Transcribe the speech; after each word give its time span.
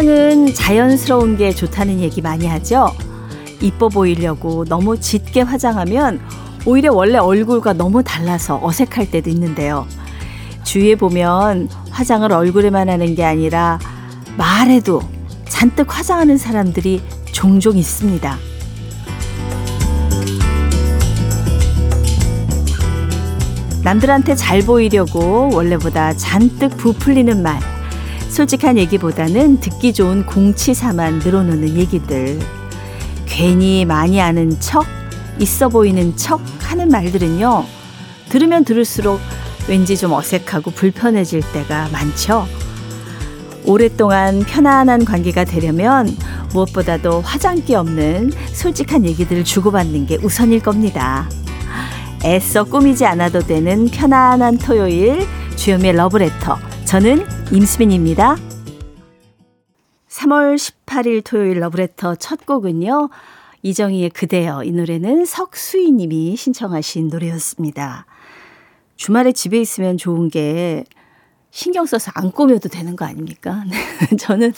화장은 0.00 0.54
자연스러운 0.54 1.36
게 1.36 1.52
좋다는 1.52 2.00
얘기 2.00 2.22
많이 2.22 2.46
하죠. 2.46 2.94
이뻐 3.60 3.90
보이려고 3.90 4.64
너무 4.64 4.98
짙게 4.98 5.42
화장하면 5.42 6.20
오히려 6.64 6.94
원래 6.94 7.18
얼굴과 7.18 7.74
너무 7.74 8.02
달라서 8.02 8.60
어색할 8.62 9.10
때도 9.10 9.28
있는데요. 9.28 9.86
주위에 10.64 10.94
보면 10.94 11.68
화장을 11.90 12.32
얼굴에만 12.32 12.88
하는 12.88 13.14
게 13.14 13.24
아니라 13.24 13.78
말에도 14.38 15.02
잔뜩 15.46 15.94
화장하는 15.94 16.38
사람들이 16.38 17.02
종종 17.32 17.76
있습니다. 17.76 18.38
남들한테 23.84 24.34
잘 24.34 24.62
보이려고 24.62 25.50
원래보다 25.52 26.14
잔뜩 26.14 26.74
부풀리는 26.78 27.42
말. 27.42 27.69
솔직한 28.30 28.78
얘기보다는 28.78 29.58
듣기 29.58 29.92
좋은 29.92 30.24
공치사만 30.24 31.18
늘어놓는 31.18 31.76
얘기들. 31.76 32.38
괜히 33.26 33.84
많이 33.84 34.20
아는 34.20 34.58
척, 34.60 34.86
있어 35.40 35.68
보이는 35.68 36.16
척 36.16 36.40
하는 36.60 36.88
말들은요. 36.88 37.64
들으면 38.28 38.64
들을수록 38.64 39.20
왠지 39.68 39.96
좀 39.96 40.12
어색하고 40.12 40.70
불편해질 40.70 41.42
때가 41.52 41.88
많죠. 41.92 42.46
오랫동안 43.64 44.40
편안한 44.40 45.04
관계가 45.04 45.44
되려면 45.44 46.16
무엇보다도 46.52 47.22
화장기 47.22 47.74
없는 47.74 48.32
솔직한 48.52 49.04
얘기들을 49.06 49.44
주고받는 49.44 50.06
게 50.06 50.18
우선일 50.22 50.60
겁니다. 50.60 51.28
애써 52.24 52.62
꾸미지 52.62 53.04
않아도 53.06 53.40
되는 53.40 53.86
편안한 53.86 54.56
토요일 54.56 55.26
주현미의 55.56 55.94
러브레터 55.94 56.69
저는 56.90 57.24
임수빈입니다. 57.52 58.34
3월 60.08 60.56
18일 60.56 61.22
토요일 61.24 61.60
러브레터 61.60 62.16
첫 62.16 62.44
곡은요. 62.44 63.10
이정희의 63.62 64.10
그대여 64.10 64.64
이 64.64 64.72
노래는 64.72 65.24
석수희 65.24 65.92
님이 65.92 66.34
신청하신 66.36 67.06
노래였습니다. 67.06 68.06
주말에 68.96 69.30
집에 69.30 69.60
있으면 69.60 69.98
좋은 69.98 70.30
게 70.30 70.82
신경 71.52 71.86
써서 71.86 72.10
안 72.16 72.32
꾸며도 72.32 72.68
되는 72.68 72.96
거 72.96 73.04
아닙니까? 73.04 73.64
저는 74.18 74.52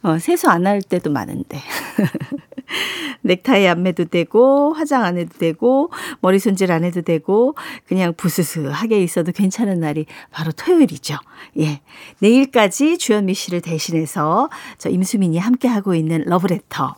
어, 0.00 0.18
세수 0.18 0.48
안 0.48 0.66
할 0.66 0.80
때도 0.80 1.10
많은데. 1.10 1.60
넥타이 3.22 3.66
안 3.66 3.82
매도 3.82 4.04
되고, 4.04 4.72
화장 4.74 5.04
안 5.04 5.18
해도 5.18 5.30
되고, 5.38 5.90
머리 6.20 6.38
손질 6.38 6.72
안 6.72 6.84
해도 6.84 7.02
되고, 7.02 7.54
그냥 7.86 8.14
부스스하게 8.16 9.02
있어도 9.02 9.32
괜찮은 9.32 9.80
날이 9.80 10.06
바로 10.30 10.52
토요일이죠. 10.52 11.16
예. 11.60 11.80
내일까지 12.20 12.98
주현미 12.98 13.34
씨를 13.34 13.60
대신해서 13.60 14.50
저 14.78 14.88
임수민이 14.88 15.38
함께 15.38 15.68
하고 15.68 15.94
있는 15.94 16.24
러브레터. 16.26 16.96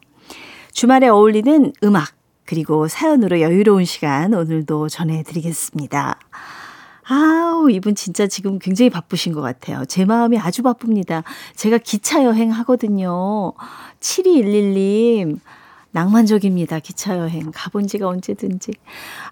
주말에 0.72 1.08
어울리는 1.08 1.72
음악, 1.82 2.14
그리고 2.44 2.88
사연으로 2.88 3.40
여유로운 3.40 3.84
시간 3.84 4.34
오늘도 4.34 4.88
전해 4.88 5.22
드리겠습니다. 5.22 6.18
아우, 7.12 7.68
이분 7.70 7.96
진짜 7.96 8.28
지금 8.28 8.60
굉장히 8.60 8.88
바쁘신 8.88 9.32
것 9.32 9.40
같아요. 9.40 9.84
제 9.86 10.04
마음이 10.04 10.38
아주 10.38 10.62
바쁩니다. 10.62 11.24
제가 11.56 11.78
기차 11.78 12.22
여행 12.24 12.52
하거든요. 12.52 13.52
7211님, 13.98 15.40
낭만적입니다. 15.92 16.78
기차 16.78 17.18
여행. 17.18 17.50
가본 17.52 17.86
지가 17.86 18.06
언제든지. 18.06 18.72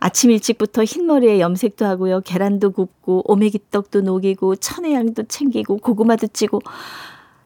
아침 0.01 0.31
일찍부터 0.31 0.85
흰머리에 0.85 1.41
염색도 1.41 1.87
하고요. 1.87 2.21
계란도 2.23 2.73
굽고, 2.73 3.31
오메기떡도 3.31 4.01
녹이고, 4.01 4.57
천혜향도 4.57 5.25
챙기고, 5.25 5.79
고구마도 5.79 6.27
찌고, 6.29 6.61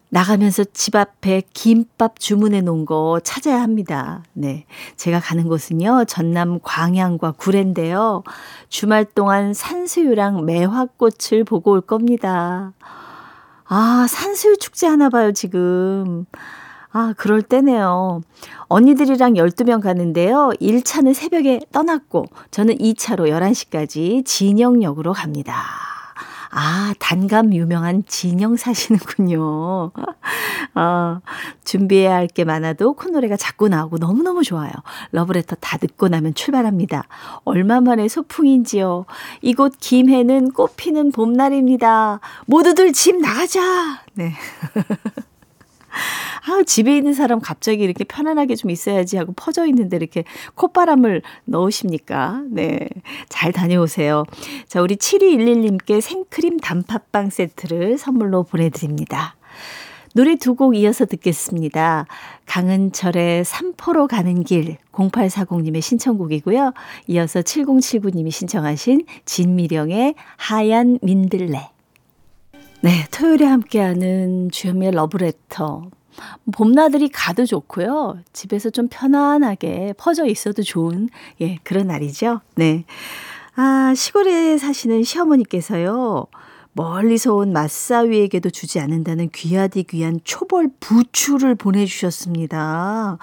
나가면서 0.09 0.65
집 0.75 0.95
앞에 0.95 1.43
김밥 1.55 2.21
주문해 2.21 2.61
놓은 2.61 2.84
거 2.84 3.19
찾아야 3.25 3.62
합니다. 3.62 4.23
네. 4.34 4.67
제가 4.97 5.21
가는 5.21 5.49
곳은요, 5.49 6.05
전남 6.06 6.59
광양과 6.62 7.33
구례인데요. 7.33 8.23
주말 8.69 9.06
동안 9.06 9.55
산수유랑 9.55 10.44
매화꽃을 10.44 11.44
보고 11.47 11.71
올 11.71 11.81
겁니다. 11.81 12.75
아, 13.65 14.06
산수유 14.06 14.59
축제 14.59 14.87
하나 14.87 15.09
봐요, 15.09 15.33
지금. 15.33 16.27
아, 16.91 17.15
그럴 17.17 17.41
때네요. 17.41 18.21
언니들이랑 18.72 19.34
12명 19.34 19.83
가는데요. 19.83 20.50
1차는 20.60 21.12
새벽에 21.12 21.60
떠났고, 21.72 22.25
저는 22.50 22.78
2차로 22.78 23.28
11시까지 23.31 24.25
진영역으로 24.25 25.12
갑니다. 25.12 25.62
아, 26.55 26.93
단감 26.99 27.53
유명한 27.55 28.03
진영 28.06 28.56
사시는군요. 28.56 29.91
아, 30.75 31.21
준비해야 31.65 32.15
할 32.15 32.28
게 32.28 32.44
많아도 32.44 32.94
콧노래가 32.94 33.37
자꾸 33.37 33.69
나오고 33.69 33.99
너무너무 33.99 34.43
좋아요. 34.43 34.71
러브레터 35.12 35.56
다 35.61 35.77
듣고 35.77 36.09
나면 36.09 36.34
출발합니다. 36.34 37.05
얼마 37.44 37.81
만에 37.82 38.09
소풍인지요. 38.09 39.05
이곳 39.43 39.75
김해는 39.81 40.53
꽃피는 40.53 41.12
봄날입니다. 41.12 42.21
모두들 42.47 42.93
집 42.94 43.16
나가자! 43.21 44.00
네. 44.15 44.32
아, 46.49 46.63
집에 46.65 46.97
있는 46.97 47.13
사람 47.13 47.41
갑자기 47.41 47.83
이렇게 47.83 48.05
편안하게 48.05 48.57
좀 48.57 48.71
있어야지 48.71 49.17
하고 49.17 49.33
퍼져 49.37 49.67
있는데 49.67 49.97
이렇게 49.97 50.25
콧바람을 50.55 51.23
넣으십니까? 51.45 52.43
네. 52.51 52.89
잘 53.29 53.53
다녀오세요. 53.53 54.25
자, 54.67 54.83
우리 54.83 54.97
7211님께 54.97 56.01
생크림 56.01 56.59
단팥빵 56.59 57.31
세트를 57.31 57.99
선물로 57.99 58.45
보내드립니다. 58.45 59.37
노래 60.15 60.37
두 60.37 60.55
곡 60.55 60.77
이어서 60.77 61.07
듣겠습니다. 61.07 62.07
강은철의 62.45 63.45
삼포로 63.45 64.09
가는 64.09 64.45
길 64.45 64.77
0840님의 64.93 65.81
신청곡이고요. 65.81 66.75
이어서 67.09 67.41
7079님이 67.41 68.31
신청하신 68.31 69.07
진미령의 69.25 70.15
하얀 70.37 70.99
민들레 71.01 71.71
네, 72.84 73.06
토요일에 73.12 73.47
함께하는 73.47 74.50
주현미의 74.50 74.91
러브레터. 74.91 75.84
봄나들이 76.53 77.10
가도 77.10 77.47
좋고요. 77.47 78.19
집에서 78.32 78.70
좀 78.70 78.88
편안하게 78.91 79.94
퍼져 79.97 80.26
있어도 80.26 80.65
좋은, 80.65 81.09
예, 81.41 81.59
그런 81.62 81.87
날이죠. 81.87 82.41
네. 82.56 82.84
아, 83.54 83.94
시골에 83.97 84.59
사시는 84.59 85.04
시어머니께서요. 85.04 86.26
멀리서 86.72 87.34
온 87.37 87.53
맛사위에게도 87.53 88.50
주지 88.50 88.81
않는다는 88.81 89.31
귀하디 89.32 89.84
귀한 89.84 90.19
초벌 90.25 90.70
부추를 90.81 91.54
보내주셨습니다. 91.54 93.19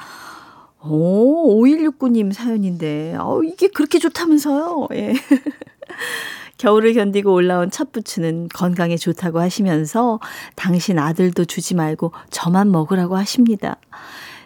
오, 0.85 1.61
5169님 1.65 2.31
사연인데, 2.31 3.17
어, 3.19 3.41
이게 3.43 3.67
그렇게 3.67 3.99
좋다면서요. 3.99 4.87
예. 4.93 5.13
겨울을 6.59 6.93
견디고 6.93 7.33
올라온 7.33 7.71
첫 7.71 7.91
부추는 7.93 8.49
건강에 8.53 8.97
좋다고 8.97 9.39
하시면서 9.39 10.19
당신 10.55 10.99
아들도 10.99 11.45
주지 11.45 11.73
말고 11.73 12.11
저만 12.29 12.69
먹으라고 12.71 13.17
하십니다. 13.17 13.77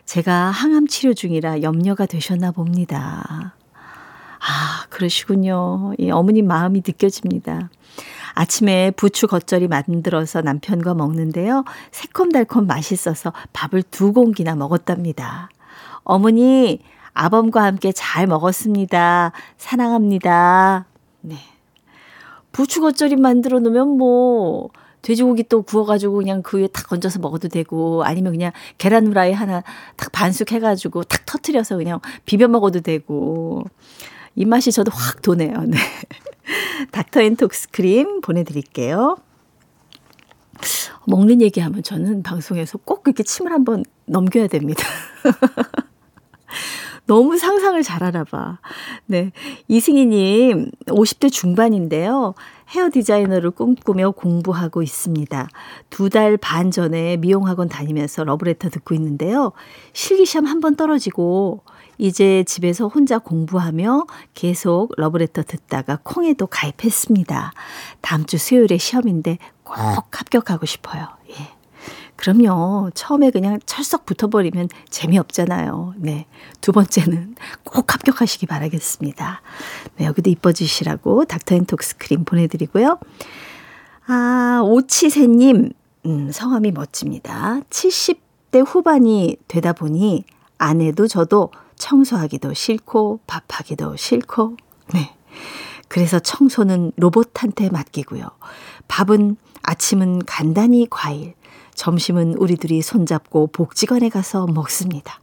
제가 0.05 0.51
항암 0.51 0.87
치료 0.87 1.13
중이라 1.13 1.63
염려가 1.63 2.05
되셨나 2.05 2.51
봅니다. 2.51 3.55
아, 3.73 4.85
그러시군요. 4.89 5.93
이 5.97 6.11
어머님 6.11 6.47
마음이 6.47 6.83
느껴집니다. 6.85 7.69
아침에 8.35 8.91
부추 8.91 9.27
겉절이 9.27 9.67
만들어서 9.67 10.41
남편과 10.41 10.93
먹는데요. 10.93 11.63
새콤달콤 11.91 12.67
맛있어서 12.67 13.33
밥을 13.53 13.81
두 13.83 14.13
공기나 14.13 14.55
먹었답니다. 14.55 15.49
어머니, 16.03 16.79
아범과 17.13 17.63
함께 17.63 17.91
잘 17.91 18.27
먹었습니다. 18.27 19.31
사랑합니다. 19.57 20.85
네. 21.21 21.52
부추 22.53 22.79
겉절이 22.81 23.17
만들어 23.17 23.59
놓으면 23.59 23.97
뭐 23.97 24.69
돼지고기 25.01 25.43
또 25.49 25.63
구워가지고 25.63 26.15
그냥 26.15 26.41
그 26.41 26.59
위에 26.59 26.67
탁 26.67 26.91
얹어서 26.91 27.19
먹어도 27.19 27.49
되고 27.49 28.03
아니면 28.05 28.31
그냥 28.31 28.53
계란 28.77 29.07
후라이 29.07 29.33
하나 29.33 29.63
탁 29.97 30.11
반숙 30.13 30.53
해가지고 30.53 31.03
탁 31.03 31.25
터트려서 31.25 31.75
그냥 31.75 31.99
비벼 32.25 32.47
먹어도 32.47 32.79
되고 32.79 33.65
입맛이 34.35 34.71
저도 34.71 34.91
확 34.93 35.21
도네요. 35.21 35.63
네. 35.63 35.77
닥터앤톡스 36.91 37.71
크림 37.71 38.21
보내드릴게요. 38.21 39.17
먹는 41.05 41.41
얘기하면 41.41 41.83
저는 41.83 42.23
방송에서 42.23 42.77
꼭 42.77 43.03
이렇게 43.05 43.23
침을 43.23 43.51
한번 43.51 43.83
넘겨야 44.05 44.47
됩니다. 44.47 44.87
너무 47.05 47.37
상상을 47.37 47.81
잘 47.83 48.03
알아봐. 48.03 48.59
네. 49.07 49.31
이승희님, 49.67 50.71
50대 50.87 51.31
중반인데요. 51.31 52.33
헤어 52.69 52.89
디자이너를 52.89 53.51
꿈꾸며 53.51 54.11
공부하고 54.11 54.81
있습니다. 54.81 55.49
두 55.89 56.09
달 56.09 56.37
반 56.37 56.71
전에 56.71 57.17
미용학원 57.17 57.67
다니면서 57.67 58.23
러브레터 58.23 58.69
듣고 58.69 58.95
있는데요. 58.95 59.51
실기시험 59.93 60.45
한 60.45 60.61
번 60.61 60.75
떨어지고, 60.75 61.63
이제 61.97 62.43
집에서 62.47 62.87
혼자 62.87 63.19
공부하며 63.19 64.05
계속 64.33 64.93
러브레터 64.97 65.43
듣다가 65.43 65.99
콩에도 66.03 66.47
가입했습니다. 66.47 67.51
다음 68.01 68.25
주 68.25 68.37
수요일에 68.37 68.77
시험인데 68.77 69.37
꼭 69.63 69.75
합격하고 70.09 70.65
싶어요. 70.65 71.07
예. 72.23 72.33
그럼요. 72.33 72.89
처음에 72.93 73.31
그냥 73.31 73.59
철썩 73.65 74.05
붙어버리면 74.05 74.69
재미없잖아요. 74.89 75.95
네. 75.97 76.25
두 76.61 76.71
번째는 76.71 77.35
꼭 77.65 77.93
합격하시기 77.93 78.45
바라겠습니다. 78.45 79.41
네, 79.97 80.05
여기도 80.05 80.29
이뻐지시라고 80.29 81.25
닥터앤톡스 81.25 81.97
크림 81.97 82.23
보내드리고요. 82.23 82.97
아, 84.07 84.61
오치세님, 84.63 85.71
음, 86.05 86.31
성함이 86.31 86.71
멋집니다. 86.71 87.59
70대 87.69 88.65
후반이 88.65 89.37
되다 89.47 89.73
보니 89.73 90.23
아내도 90.57 91.07
저도 91.07 91.51
청소하기도 91.75 92.53
싫고 92.53 93.19
밥하기도 93.27 93.97
싫고, 93.97 94.55
네. 94.93 95.13
그래서 95.89 96.19
청소는 96.19 96.93
로봇한테 96.95 97.69
맡기고요. 97.69 98.23
밥은 98.87 99.35
아침은 99.61 100.25
간단히 100.25 100.87
과일, 100.89 101.33
점심은 101.75 102.35
우리 102.37 102.55
둘이 102.55 102.81
손잡고 102.81 103.47
복지관에 103.47 104.09
가서 104.09 104.45
먹습니다. 104.47 105.19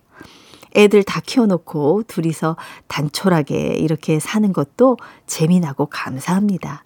애들 0.77 1.03
다 1.03 1.21
키워놓고 1.25 2.05
둘이서 2.07 2.57
단촐하게 2.87 3.75
이렇게 3.79 4.21
사는 4.21 4.53
것도 4.53 4.99
재미나고 5.27 5.87
감사합니다. 5.87 6.85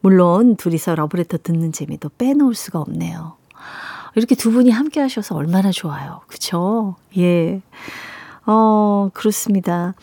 물론 0.00 0.56
둘이서 0.56 0.94
러브레터 0.96 1.38
듣는 1.42 1.72
재미도 1.72 2.10
빼놓을 2.18 2.54
수가 2.54 2.80
없네요. 2.80 3.36
이렇게 4.16 4.34
두 4.34 4.52
분이 4.52 4.70
함께 4.70 5.00
하셔서 5.00 5.34
얼마나 5.34 5.70
좋아요. 5.70 6.20
그쵸? 6.26 6.96
예. 7.16 7.62
어, 8.46 9.08
그렇습니다. 9.14 9.94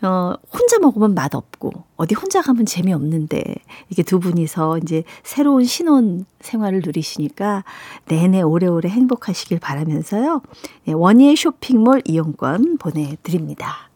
어, 0.00 0.34
혼자 0.52 0.78
먹으면 0.78 1.14
맛없고, 1.14 1.72
어디 1.96 2.14
혼자 2.14 2.40
가면 2.40 2.66
재미없는데, 2.66 3.42
이게 3.90 4.02
두 4.02 4.20
분이서 4.20 4.78
이제 4.78 5.02
새로운 5.24 5.64
신혼 5.64 6.24
생활을 6.40 6.82
누리시니까 6.84 7.64
내내 8.06 8.42
오래오래 8.42 8.88
행복하시길 8.88 9.58
바라면서요. 9.58 10.42
네, 10.84 10.92
원예 10.92 11.34
쇼핑몰 11.34 12.02
이용권 12.04 12.78
보내드립니다. 12.78 13.90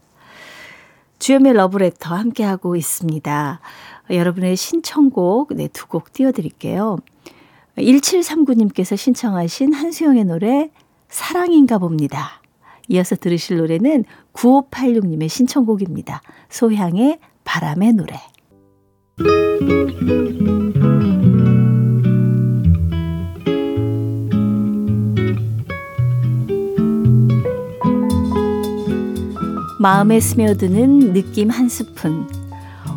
주연의 1.19 1.53
러브레터 1.53 2.13
함께하고 2.15 2.75
있습니다. 2.75 3.61
여러분의 4.09 4.57
신청곡, 4.57 5.55
네, 5.55 5.69
두 5.69 5.87
곡 5.87 6.11
띄워드릴게요. 6.11 6.97
1739님께서 7.77 8.97
신청하신 8.97 9.73
한수영의 9.73 10.25
노래, 10.25 10.69
사랑인가 11.07 11.77
봅니다. 11.77 12.42
이어서 12.93 13.15
들으실 13.15 13.57
노래는 13.57 14.05
9586님의 14.33 15.27
신청곡입니다. 15.27 16.21
소향의 16.49 17.17
바람의 17.43 17.93
노래. 17.93 18.19
마음에 29.79 30.19
스며드는 30.19 31.13
느낌 31.13 31.49
한 31.49 31.67
스푼. 31.67 32.27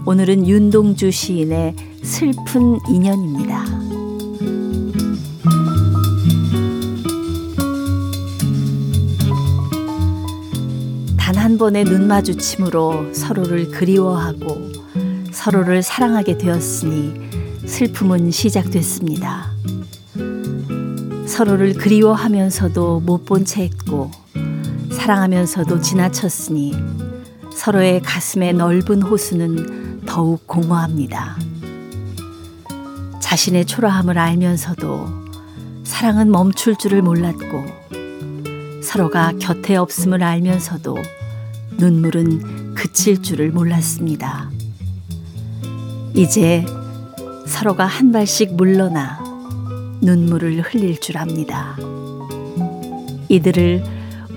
오늘은 0.05 0.47
윤동주 0.47 1.11
시인의 1.11 1.75
슬픈 2.03 2.79
인연입니다. 2.89 3.86
한 11.47 11.59
번의 11.59 11.85
눈 11.85 12.09
마주침으로 12.09 13.15
서로를 13.15 13.71
그리워하고 13.71 14.69
서로를 15.31 15.81
사랑하게 15.81 16.39
되었으니 16.39 17.15
슬픔은 17.65 18.33
시작됐습니다. 18.33 19.53
서로를 21.25 21.75
그리워하면서도 21.75 22.99
못 22.99 23.25
본 23.25 23.45
채 23.45 23.63
했고 23.63 24.11
사랑하면서도 24.91 25.83
지나쳤으니 25.83 26.75
서로의 27.55 28.03
가슴의 28.03 28.55
넓은 28.55 29.03
호수는 29.03 30.05
더욱 30.05 30.49
공허합니다. 30.49 31.37
자신의 33.21 33.67
초라함을 33.67 34.19
알면서도 34.19 35.07
사랑은 35.85 36.33
멈출 36.33 36.75
줄을 36.75 37.03
몰랐고 37.03 37.65
서로가 38.83 39.35
곁에 39.39 39.77
없음을 39.77 40.25
알면서도 40.25 40.97
눈물은 41.79 42.75
그칠 42.75 43.23
줄을 43.23 43.51
몰랐습니다. 43.51 44.51
이제 46.15 46.65
서로가 47.47 47.87
한 47.87 48.13
발씩 48.13 48.55
물러나 48.55 49.23
눈물을 50.01 50.61
흘릴 50.63 51.01
줄 51.01 51.19
압니다. 51.19 51.77
이들을 53.29 53.85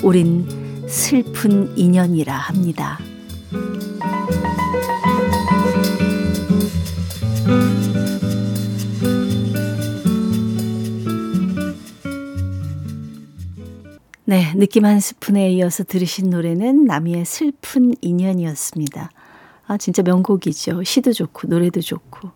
우린 0.04 0.48
슬픈 0.88 1.78
인연이라 1.78 2.34
합니다. 2.34 3.00
네, 14.30 14.54
느낌 14.54 14.86
한 14.86 15.00
스푼에 15.00 15.50
이어서 15.54 15.84
들으신 15.84 16.30
노래는 16.30 16.86
나미의 16.86 17.26
슬픈 17.26 17.96
인연이었습니다. 18.00 19.10
아, 19.66 19.78
진짜 19.78 20.04
명곡이죠. 20.04 20.84
시도 20.84 21.14
좋고, 21.14 21.48
노래도 21.48 21.82
좋고. 21.82 22.30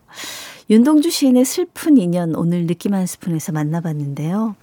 윤동주 0.70 1.10
시인의 1.10 1.44
슬픈 1.44 1.96
인연, 1.96 2.34
오늘 2.34 2.66
느낌 2.66 2.94
한 2.94 3.06
스푼에서 3.06 3.52
만나봤는데요. 3.52 4.56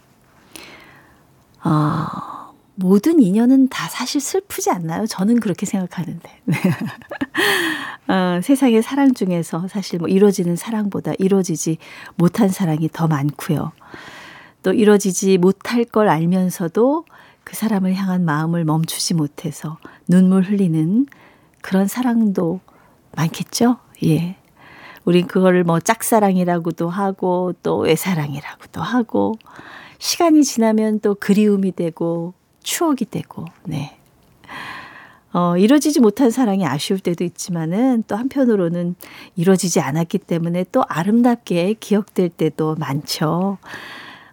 아, 1.61 2.51
모든 2.75 3.21
인연은 3.21 3.69
다 3.69 3.87
사실 3.87 4.19
슬프지 4.19 4.69
않나요? 4.69 5.05
저는 5.05 5.39
그렇게 5.39 5.65
생각하는데. 5.65 6.29
어, 8.09 8.41
세상의 8.43 8.83
사랑 8.83 9.13
중에서 9.13 9.69
사실 9.69 9.99
뭐 9.99 10.09
이루어지는 10.09 10.57
사랑보다 10.57 11.13
이루어지지 11.17 11.77
못한 12.15 12.49
사랑이 12.49 12.89
더 12.91 13.07
많고요. 13.07 13.71
또 14.63 14.73
이루어지지 14.73 15.37
못할 15.37 15.85
걸 15.85 16.09
알면서도 16.09 17.05
그 17.43 17.55
사람을 17.55 17.95
향한 17.95 18.23
마음을 18.25 18.65
멈추지 18.65 19.13
못해서 19.13 19.77
눈물 20.07 20.43
흘리는 20.43 21.07
그런 21.61 21.87
사랑도 21.87 22.59
많겠죠? 23.15 23.77
예. 24.05 24.35
우린 25.03 25.27
그거를 25.27 25.63
뭐 25.63 25.79
짝사랑이라고도 25.79 26.89
하고 26.89 27.53
또 27.63 27.77
외사랑이라고도 27.77 28.81
하고 28.81 29.35
시간이 29.97 30.43
지나면 30.43 30.99
또 30.99 31.15
그리움이 31.15 31.73
되고 31.73 32.33
추억이 32.63 33.05
되고, 33.09 33.45
네. 33.65 33.97
어, 35.33 35.55
이루어지지 35.57 36.01
못한 36.01 36.29
사랑이 36.29 36.65
아쉬울 36.65 36.99
때도 36.99 37.23
있지만은 37.23 38.03
또 38.07 38.15
한편으로는 38.15 38.95
이루어지지 39.35 39.79
않았기 39.79 40.17
때문에 40.19 40.65
또 40.71 40.83
아름답게 40.87 41.75
기억될 41.79 42.29
때도 42.29 42.75
많죠. 42.75 43.57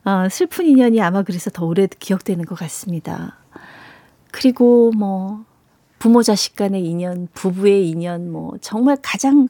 어, 0.08 0.26
슬픈 0.30 0.64
인연이 0.64 1.02
아마 1.02 1.22
그래서 1.22 1.50
더 1.50 1.66
오래 1.66 1.86
기억되는 1.86 2.46
것 2.46 2.58
같습니다. 2.58 3.36
그리고 4.30 4.90
뭐 4.96 5.44
부모 5.98 6.22
자식 6.22 6.56
간의 6.56 6.82
인연, 6.86 7.28
부부의 7.34 7.90
인연, 7.90 8.32
뭐 8.32 8.56
정말 8.62 8.96
가장 9.02 9.48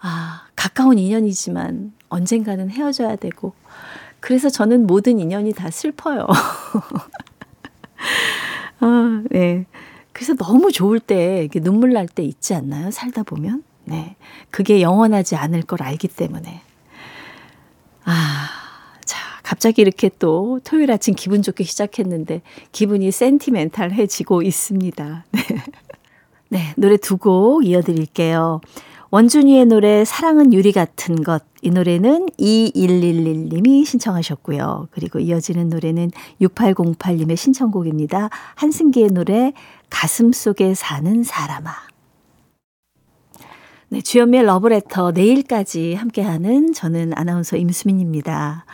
아, 0.00 0.42
가까운 0.56 0.98
인연이지만 0.98 1.92
언젠가는 2.08 2.68
헤어져야 2.68 3.14
되고 3.14 3.52
그래서 4.18 4.48
저는 4.50 4.88
모든 4.88 5.20
인연이 5.20 5.52
다 5.52 5.70
슬퍼요. 5.70 6.26
아, 8.80 9.22
네. 9.30 9.66
그래서 10.12 10.34
너무 10.34 10.72
좋을 10.72 10.98
때 10.98 11.48
눈물 11.62 11.92
날 11.92 12.08
때 12.08 12.24
있지 12.24 12.54
않나요? 12.54 12.90
살다 12.90 13.22
보면. 13.22 13.62
네. 13.84 14.16
그게 14.50 14.82
영원하지 14.82 15.36
않을 15.36 15.62
걸 15.62 15.80
알기 15.84 16.08
때문에. 16.08 16.60
아, 18.04 18.61
갑자기 19.42 19.82
이렇게 19.82 20.10
또 20.18 20.60
토요일 20.64 20.90
아침 20.92 21.14
기분 21.14 21.42
좋게 21.42 21.64
시작했는데 21.64 22.42
기분이 22.72 23.10
센티멘탈해지고 23.10 24.42
있습니다. 24.42 25.24
네. 25.32 25.40
네, 26.48 26.74
노래 26.76 26.96
두 26.96 27.16
곡 27.16 27.64
이어드릴게요. 27.66 28.60
원준이의 29.10 29.66
노래 29.66 30.04
사랑은 30.04 30.52
유리 30.54 30.72
같은 30.72 31.22
것. 31.22 31.42
이 31.60 31.70
노래는 31.70 32.28
2111님이 32.38 33.84
신청하셨고요. 33.84 34.88
그리고 34.90 35.18
이어지는 35.18 35.68
노래는 35.68 36.10
6808님의 36.40 37.36
신청곡입니다. 37.36 38.30
한승기의 38.54 39.08
노래 39.08 39.52
가슴 39.90 40.32
속에 40.32 40.74
사는 40.74 41.22
사람아. 41.22 41.91
네, 43.92 44.00
주연미의 44.00 44.44
러브레터 44.44 45.10
내일까지 45.10 45.92
함께하는 45.92 46.72
저는 46.72 47.12
아나운서 47.14 47.58
임수민입니다. 47.58 48.64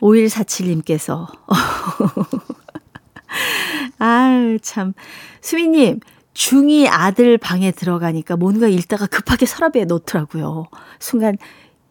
5147님께서. 0.00 1.26
아유, 3.98 4.58
참. 4.62 4.94
수미님, 5.42 6.00
중2 6.32 6.88
아들 6.90 7.36
방에 7.36 7.72
들어가니까 7.72 8.38
뭔가 8.38 8.68
읽다가 8.68 9.04
급하게 9.04 9.44
서랍에 9.44 9.84
놓더라고요. 9.84 10.64
순간, 10.98 11.36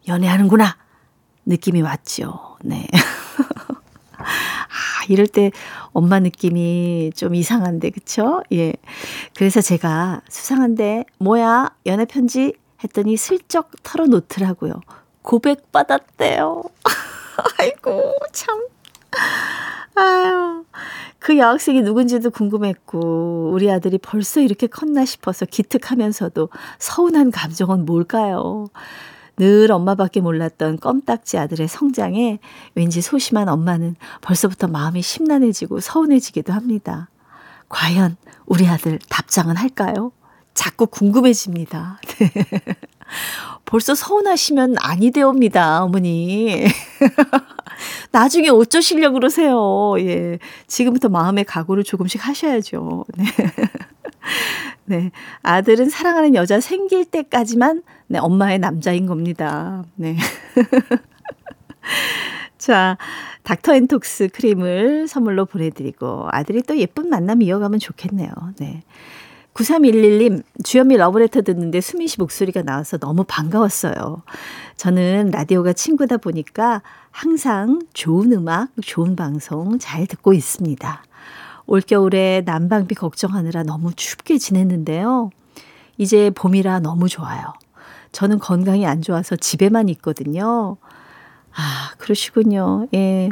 연애하는구나. 0.08 0.78
느낌이 1.46 1.80
왔죠. 1.80 2.56
네. 2.64 2.88
이럴 5.08 5.26
때 5.26 5.50
엄마 5.92 6.20
느낌이 6.20 7.12
좀 7.14 7.34
이상한데, 7.34 7.90
그쵸? 7.90 8.42
예. 8.52 8.72
그래서 9.34 9.60
제가 9.60 10.22
수상한데, 10.28 11.04
뭐야? 11.18 11.70
연애 11.86 12.04
편지? 12.04 12.54
했더니 12.82 13.16
슬쩍 13.16 13.70
털어놓더라고요. 13.82 14.80
고백받았대요. 15.22 16.62
아이고, 17.58 18.14
참. 18.32 18.66
아유. 19.94 20.64
그 21.18 21.38
여학생이 21.38 21.82
누군지도 21.82 22.30
궁금했고, 22.30 23.50
우리 23.52 23.70
아들이 23.70 23.98
벌써 23.98 24.40
이렇게 24.40 24.66
컸나 24.66 25.04
싶어서 25.04 25.46
기특하면서도 25.46 26.48
서운한 26.78 27.30
감정은 27.30 27.84
뭘까요? 27.84 28.66
늘 29.36 29.72
엄마밖에 29.72 30.20
몰랐던 30.20 30.78
껌딱지 30.78 31.38
아들의 31.38 31.66
성장에 31.68 32.38
왠지 32.74 33.00
소심한 33.00 33.48
엄마는 33.48 33.96
벌써부터 34.20 34.68
마음이 34.68 35.02
심란해지고 35.02 35.80
서운해지기도 35.80 36.52
합니다. 36.52 37.08
과연 37.68 38.16
우리 38.46 38.68
아들 38.68 38.98
답장은 39.08 39.56
할까요? 39.56 40.12
자꾸 40.54 40.86
궁금해집니다. 40.86 42.00
네. 42.18 42.30
벌써 43.64 43.94
서운하시면 43.94 44.76
아니 44.80 45.10
되옵니다, 45.10 45.82
어머니. 45.82 46.66
나중에 48.10 48.48
어쩌시려고 48.48 49.14
그러세요. 49.14 49.94
예. 49.98 50.38
지금부터 50.66 51.08
마음의 51.08 51.44
각오를 51.44 51.84
조금씩 51.84 52.26
하셔야죠. 52.26 53.04
네. 53.16 53.24
네. 54.84 55.10
아들은 55.42 55.88
사랑하는 55.88 56.34
여자 56.34 56.60
생길 56.60 57.04
때까지만 57.04 57.82
네, 58.08 58.18
엄마의 58.18 58.58
남자인 58.58 59.06
겁니다. 59.06 59.84
네. 59.94 60.16
자, 62.58 62.96
닥터 63.42 63.74
앤톡스 63.74 64.28
크림을 64.32 65.08
선물로 65.08 65.46
보내드리고 65.46 66.28
아들이 66.30 66.62
또 66.62 66.78
예쁜 66.78 67.08
만남 67.08 67.42
이어가면 67.42 67.80
좋겠네요. 67.80 68.30
네. 68.58 68.82
9311님, 69.54 70.42
주현미 70.64 70.96
러브레터 70.96 71.42
듣는데 71.42 71.80
수민 71.80 72.08
씨 72.08 72.18
목소리가 72.18 72.62
나와서 72.62 72.98
너무 72.98 73.24
반가웠어요. 73.24 74.22
저는 74.76 75.30
라디오가 75.32 75.72
친구다 75.72 76.16
보니까 76.16 76.82
항상 77.12 77.80
좋은 77.92 78.32
음악, 78.32 78.70
좋은 78.82 79.14
방송 79.14 79.78
잘 79.78 80.06
듣고 80.06 80.32
있습니다. 80.32 81.04
올겨울에 81.66 82.42
난방비 82.44 82.94
걱정하느라 82.96 83.62
너무 83.62 83.92
춥게 83.94 84.38
지냈는데요. 84.38 85.30
이제 85.98 86.30
봄이라 86.30 86.80
너무 86.80 87.08
좋아요. 87.08 87.52
저는 88.10 88.38
건강이 88.38 88.86
안 88.86 89.02
좋아서 89.02 89.36
집에만 89.36 89.88
있거든요. 89.90 90.78
아, 91.54 91.92
그러시군요. 91.98 92.88
예. 92.94 93.28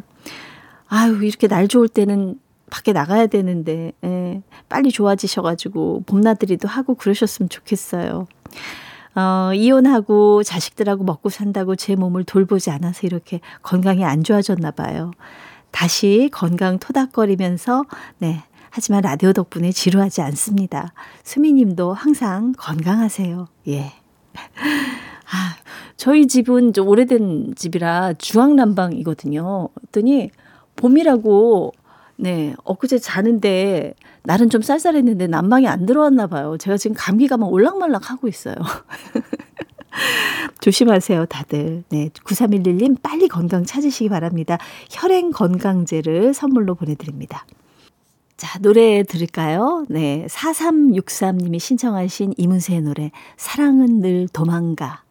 아유, 0.89 1.25
이렇게 1.25 1.49
날 1.49 1.67
좋을 1.67 1.89
때는 1.89 2.39
밖에 2.71 2.93
나가야 2.93 3.27
되는데, 3.27 3.93
예. 4.05 4.43
빨리 4.69 4.91
좋아지셔가지고, 4.91 6.05
봄나들이도 6.07 6.69
하고 6.69 6.95
그러셨으면 6.95 7.49
좋겠어요. 7.49 8.27
어, 9.15 9.53
이혼하고 9.55 10.43
자식들하고 10.43 11.05
먹고 11.05 11.29
산다고 11.29 11.77
제 11.77 11.97
몸을 11.97 12.25
돌보지 12.25 12.71
않아서 12.71 13.07
이렇게 13.07 13.41
건강이 13.63 14.05
안 14.05 14.23
좋아졌나 14.23 14.71
봐요. 14.71 15.11
다시 15.71 16.29
건강 16.33 16.79
토닥거리면서, 16.79 17.85
네. 18.19 18.43
하지만 18.71 19.03
라디오 19.03 19.33
덕분에 19.33 19.73
지루하지 19.73 20.23
않습니다. 20.23 20.93
수미 21.25 21.53
님도 21.53 21.93
항상 21.93 22.53
건강하세요. 22.57 23.49
예. 23.69 23.93
아, 25.33 25.57
저희 25.97 26.29
집은 26.29 26.73
좀 26.73 26.89
오래된 26.89 27.55
집이라 27.57 28.15
주황난방이거든요. 28.15 29.69
그랬더니 29.75 30.31
봄이라고 30.77 31.73
네, 32.21 32.55
엊그제 32.65 32.99
자는데 32.99 33.95
날은 34.25 34.51
좀 34.51 34.61
쌀쌀했는데 34.61 35.27
난방이 35.27 35.67
안 35.67 35.87
들어왔나 35.87 36.27
봐요. 36.27 36.59
제가 36.59 36.77
지금 36.77 36.95
감기가 36.95 37.39
막 37.39 37.51
올락말락 37.51 38.11
하고 38.11 38.29
있어요. 38.29 38.57
조심하세요, 40.61 41.25
다들. 41.27 41.83
네, 41.89 42.11
9311님 42.11 43.01
빨리 43.03 43.27
건강 43.27 43.65
찾으시기 43.65 44.11
바랍니다. 44.11 44.59
혈행 44.91 45.31
건강제를 45.31 46.35
선물로 46.35 46.75
보내드립니다. 46.75 47.47
자, 48.37 48.59
노래 48.59 49.03
들을까요? 49.03 49.87
네, 49.89 50.27
4363님이 50.29 51.59
신청하신 51.59 52.35
이문세의 52.37 52.83
노래 52.83 53.13
사랑은 53.39 54.01
늘 54.01 54.29
도망가. 54.29 55.03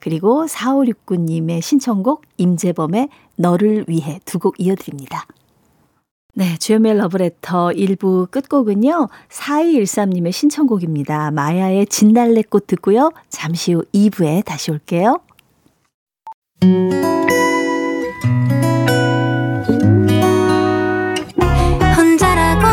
그리고 0.00 0.46
4569님의 0.46 1.62
신청곡 1.62 2.22
임재범의 2.36 3.08
너를 3.36 3.84
위해 3.86 4.18
두 4.24 4.38
곡 4.38 4.56
이어드립니다. 4.58 5.26
네, 6.38 6.56
주연멜 6.58 6.92
러브레터 6.98 7.68
1부 7.68 8.30
끝곡은요. 8.30 9.08
4213님의 9.30 10.32
신청곡입니다. 10.32 11.30
마야의 11.30 11.86
진달래꽃 11.86 12.66
듣고요. 12.66 13.10
잠시 13.30 13.72
후 13.72 13.84
2부에 13.94 14.44
다시 14.44 14.70
올게요. 14.70 15.20
혼자라고 21.96 22.66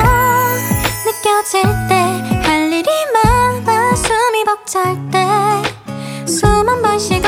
느껴질 1.05 1.63
때 1.87 2.03
할 2.43 2.71
일이 2.71 2.89
많아 3.13 3.95
숨이 3.95 4.43
벅찰 4.45 4.97
때숨한번 6.25 6.99
쉬 6.99 7.21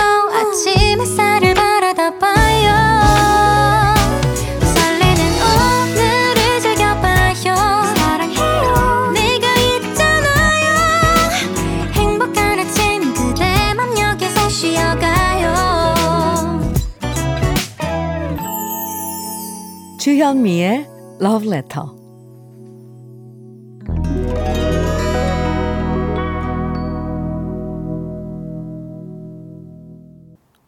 주현미의 20.06 20.88
Love 21.20 21.52
Letter. 21.52 21.90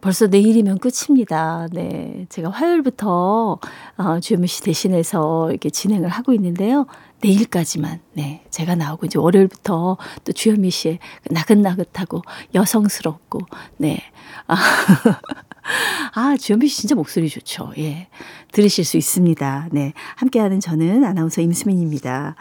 벌써 0.02 0.26
내일이면 0.26 0.80
끝입니다. 0.80 1.68
네. 1.72 2.26
제가 2.30 2.50
화요일부터 2.50 3.60
어, 3.98 4.20
주현미 4.20 4.48
씨 4.48 4.64
대신해서 4.64 5.52
이렇게 5.52 5.70
진행을 5.70 6.10
하고 6.10 6.34
있는데요. 6.34 6.88
내일까지만, 7.22 8.00
네. 8.14 8.44
제가 8.50 8.74
나오고 8.74 9.06
이제 9.06 9.20
월요일부터 9.20 9.98
또 10.24 10.32
주현미 10.34 10.72
씨의 10.72 10.98
나긋나긋하고 11.30 12.24
여성스럽고, 12.56 13.42
네. 13.78 14.02
아, 14.48 14.56
아, 16.14 16.36
주현미 16.38 16.68
씨 16.68 16.82
진짜 16.82 16.96
목소리 16.96 17.30
좋죠. 17.30 17.74
예. 17.78 18.08
들으실 18.52 18.86
수 18.86 18.98
있습니다. 18.98 19.70
네. 19.72 19.94
함께하는 20.16 20.60
저는 20.60 21.04
아나운서 21.04 21.42
임수민입니다. 21.42 22.36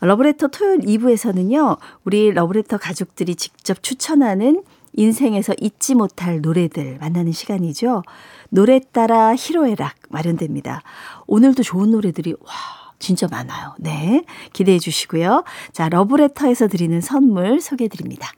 러브레터 0.00 0.48
토요일 0.48 0.80
2부에서는요, 0.80 1.78
우리 2.04 2.30
러브레터 2.32 2.78
가족들이 2.78 3.36
직접 3.36 3.82
추천하는 3.82 4.62
인생에서 4.92 5.54
잊지 5.60 5.94
못할 5.94 6.40
노래들 6.40 6.98
만나는 7.00 7.32
시간이죠. 7.32 8.02
노래 8.50 8.80
따라 8.92 9.34
히로에락 9.34 9.94
마련됩니다. 10.10 10.82
오늘도 11.26 11.62
좋은 11.62 11.90
노래들이, 11.90 12.32
와, 12.32 12.52
진짜 12.98 13.26
많아요. 13.30 13.74
네. 13.78 14.24
기대해 14.52 14.78
주시고요. 14.78 15.44
자, 15.72 15.88
러브레터에서 15.88 16.68
드리는 16.68 17.00
선물 17.00 17.60
소개해 17.60 17.88
드립니다. 17.88 18.30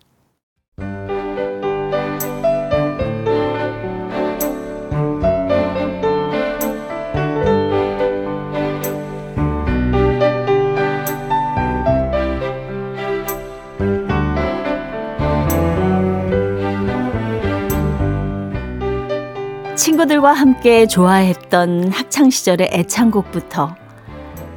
친구들과 19.96 20.34
함께 20.34 20.86
좋아했던 20.86 21.90
학창시절의 21.90 22.68
애창곡부터 22.70 23.74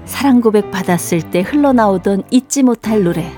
사랑 0.03 0.41
고백 0.41 0.69
받았을 0.69 1.21
때 1.21 1.39
흘러나오던 1.39 2.23
잊지 2.29 2.63
못할 2.63 3.03
노래, 3.05 3.31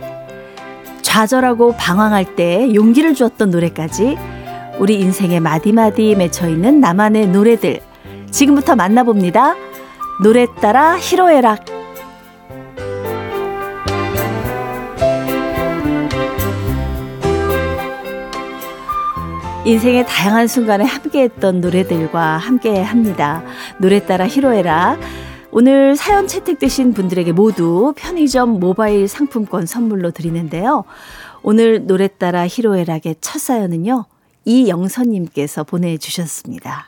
좌절하고 1.04 1.76
방황할 1.78 2.36
때 2.36 2.74
용기를 2.74 3.14
주었던 3.14 3.52
노래까지 3.52 4.18
우리 4.80 5.00
인생의 5.00 5.42
마디마디 5.42 6.16
맺혀있는 6.16 6.80
나만의 6.80 7.28
노래들 7.28 7.82
지금부터 8.32 8.76
만나봅니다. 8.76 9.54
노래 10.24 10.48
따라 10.60 10.98
히로에락 10.98 11.81
인생의 19.72 20.06
다양한 20.06 20.48
순간에 20.48 20.84
함께했던 20.84 21.62
노래들과 21.62 22.36
함께 22.36 22.82
합니다. 22.82 23.42
노래 23.80 24.06
따라 24.06 24.28
히로에락 24.28 25.00
오늘 25.50 25.96
사연 25.96 26.28
채택되신 26.28 26.94
분들에게 26.94 27.32
모두 27.32 27.94
편의점 27.96 28.60
모바일 28.60 29.08
상품권 29.08 29.66
선물로 29.66 30.12
드리는데요. 30.12 30.84
오늘 31.42 31.88
노래 31.88 32.10
따라 32.10 32.46
히로에락의 32.46 33.16
첫 33.22 33.40
사연은요. 33.40 34.04
이영선님께서 34.44 35.64
보내주셨습니다. 35.64 36.88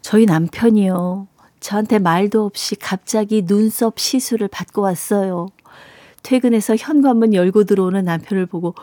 저희 0.00 0.24
남편이요. 0.24 1.26
저한테 1.60 1.98
말도 1.98 2.46
없이 2.46 2.74
갑자기 2.74 3.44
눈썹 3.44 3.98
시술을 3.98 4.48
받고 4.48 4.80
왔어요. 4.80 5.48
퇴근해서 6.22 6.74
현관문 6.76 7.34
열고 7.34 7.64
들어오는 7.64 8.02
남편을 8.02 8.46
보고 8.46 8.74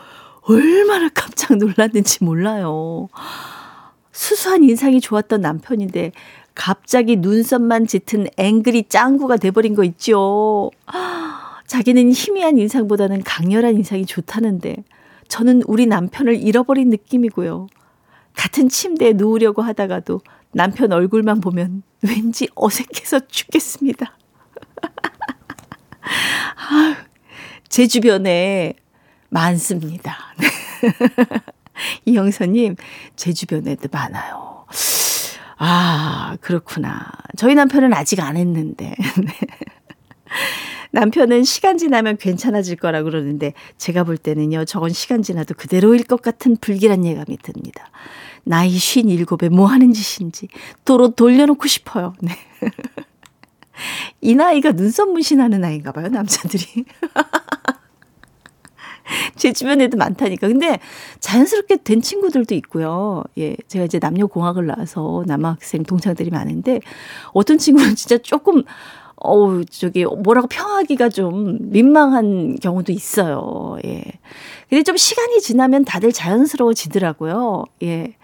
얼마나 0.48 1.08
깜짝 1.10 1.56
놀랐는지 1.58 2.24
몰라요. 2.24 3.08
수수한 4.12 4.64
인상이 4.64 5.00
좋았던 5.00 5.42
남편인데 5.42 6.12
갑자기 6.54 7.16
눈썹만 7.16 7.86
짙은 7.86 8.28
앵그리 8.36 8.88
짱구가 8.88 9.36
돼버린 9.36 9.74
거 9.74 9.84
있죠. 9.84 10.70
자기는 11.66 12.10
희미한 12.10 12.58
인상보다는 12.58 13.22
강렬한 13.22 13.76
인상이 13.76 14.06
좋다는데 14.06 14.76
저는 15.28 15.62
우리 15.66 15.86
남편을 15.86 16.40
잃어버린 16.42 16.88
느낌이고요. 16.88 17.68
같은 18.34 18.68
침대에 18.68 19.12
누우려고 19.12 19.62
하다가도 19.62 20.22
남편 20.52 20.92
얼굴만 20.92 21.40
보면 21.40 21.82
왠지 22.02 22.48
어색해서 22.54 23.20
죽겠습니다. 23.28 24.16
제 27.68 27.86
주변에 27.86 28.74
많습니다. 29.28 30.16
이영선님, 32.04 32.76
제 33.16 33.32
주변에도 33.32 33.88
많아요. 33.90 34.66
아, 35.58 36.36
그렇구나. 36.40 37.10
저희 37.36 37.54
남편은 37.54 37.92
아직 37.92 38.20
안 38.20 38.36
했는데. 38.36 38.94
네. 39.18 39.34
남편은 40.90 41.44
시간 41.44 41.76
지나면 41.76 42.16
괜찮아질 42.16 42.76
거라 42.76 43.02
그러는데 43.02 43.52
제가 43.76 44.04
볼 44.04 44.16
때는요, 44.16 44.64
저건 44.64 44.90
시간 44.90 45.22
지나도 45.22 45.54
그대로일 45.54 46.04
것 46.04 46.22
같은 46.22 46.56
불길한 46.56 47.04
예감이 47.04 47.36
듭니다. 47.38 47.90
나이 48.44 48.74
57에 48.74 49.50
뭐 49.50 49.66
하는 49.66 49.92
짓인지 49.92 50.48
도로 50.84 51.10
돌려놓고 51.10 51.68
싶어요. 51.68 52.14
네. 52.20 52.32
이 54.20 54.34
나이가 54.34 54.72
눈썹 54.72 55.10
문신하는 55.10 55.60
나이인가 55.60 55.92
봐요, 55.92 56.08
남자들이. 56.08 56.84
제 59.36 59.52
주변에도 59.52 59.96
많다니까. 59.96 60.48
근데 60.48 60.78
자연스럽게 61.20 61.78
된 61.84 62.00
친구들도 62.02 62.54
있고요. 62.56 63.24
예. 63.38 63.56
제가 63.68 63.84
이제 63.84 63.98
남녀공학을 63.98 64.66
나와서 64.66 65.24
남학생 65.26 65.82
동창들이 65.82 66.30
많은데 66.30 66.80
어떤 67.32 67.58
친구는 67.58 67.94
진짜 67.94 68.18
조금 68.18 68.62
어우, 69.20 69.64
저기, 69.64 70.04
뭐라고 70.04 70.46
평하기가 70.46 71.08
좀 71.08 71.58
민망한 71.60 72.54
경우도 72.56 72.92
있어요. 72.92 73.76
예. 73.84 74.04
근데 74.68 74.84
좀 74.84 74.96
시간이 74.96 75.40
지나면 75.40 75.84
다들 75.84 76.12
자연스러워지더라고요. 76.12 77.64
예. 77.82 78.14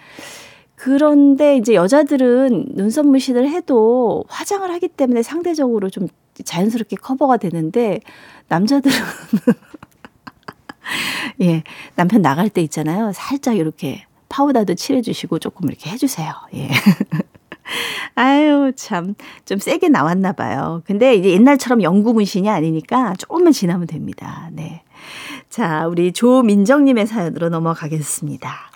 그런데 0.77 1.57
이제 1.57 1.75
여자들은 1.75 2.67
눈썹 2.75 3.07
문신을 3.07 3.49
해도 3.49 4.25
화장을 4.29 4.71
하기 4.71 4.89
때문에 4.89 5.23
상대적으로 5.23 5.91
좀 5.91 6.09
자연스럽게 6.45 6.97
커버가 6.97 7.39
되는데 7.39 8.01
남자들은 8.49 8.95
예, 11.41 11.63
남편 11.95 12.23
나갈 12.23 12.49
때 12.49 12.61
있잖아요. 12.63 13.13
살짝 13.15 13.57
이렇게 13.57 14.05
파우더도 14.29 14.75
칠해주시고 14.75 15.39
조금 15.39 15.69
이렇게 15.69 15.91
해주세요. 15.91 16.33
예. 16.55 16.69
아유, 18.15 18.73
참, 18.77 19.15
좀 19.45 19.59
세게 19.59 19.89
나왔나 19.89 20.33
봐요. 20.33 20.83
근데 20.87 21.15
이제 21.15 21.31
옛날처럼 21.31 21.83
영구 21.83 22.13
문신이 22.13 22.49
아니니까 22.49 23.15
조금만 23.15 23.53
지나면 23.53 23.87
됩니다. 23.87 24.49
네. 24.53 24.83
자, 25.49 25.87
우리 25.87 26.13
조민정님의 26.13 27.07
사연으로 27.07 27.49
넘어가겠습니다. 27.49 28.71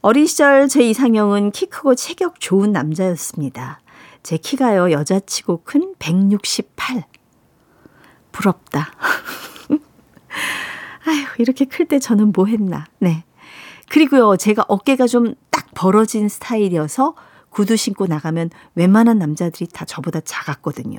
어린 0.00 0.26
시절 0.26 0.68
제 0.68 0.82
이상형은 0.88 1.50
키 1.50 1.66
크고 1.66 1.94
체격 1.94 2.38
좋은 2.40 2.72
남자였습니다. 2.72 3.80
제 4.22 4.36
키가요, 4.36 4.90
여자치고 4.90 5.62
큰 5.64 5.94
168. 5.98 7.04
부럽다. 8.32 8.90
아휴, 11.06 11.24
이렇게 11.38 11.64
클 11.64 11.86
때 11.86 11.98
저는 11.98 12.32
뭐 12.32 12.46
했나. 12.46 12.86
네. 12.98 13.24
그리고요, 13.88 14.36
제가 14.36 14.64
어깨가 14.68 15.06
좀 15.06 15.34
딱 15.50 15.66
벌어진 15.74 16.28
스타일이어서 16.28 17.14
구두 17.50 17.76
신고 17.76 18.06
나가면 18.06 18.50
웬만한 18.74 19.18
남자들이 19.18 19.68
다 19.72 19.86
저보다 19.86 20.20
작았거든요. 20.20 20.98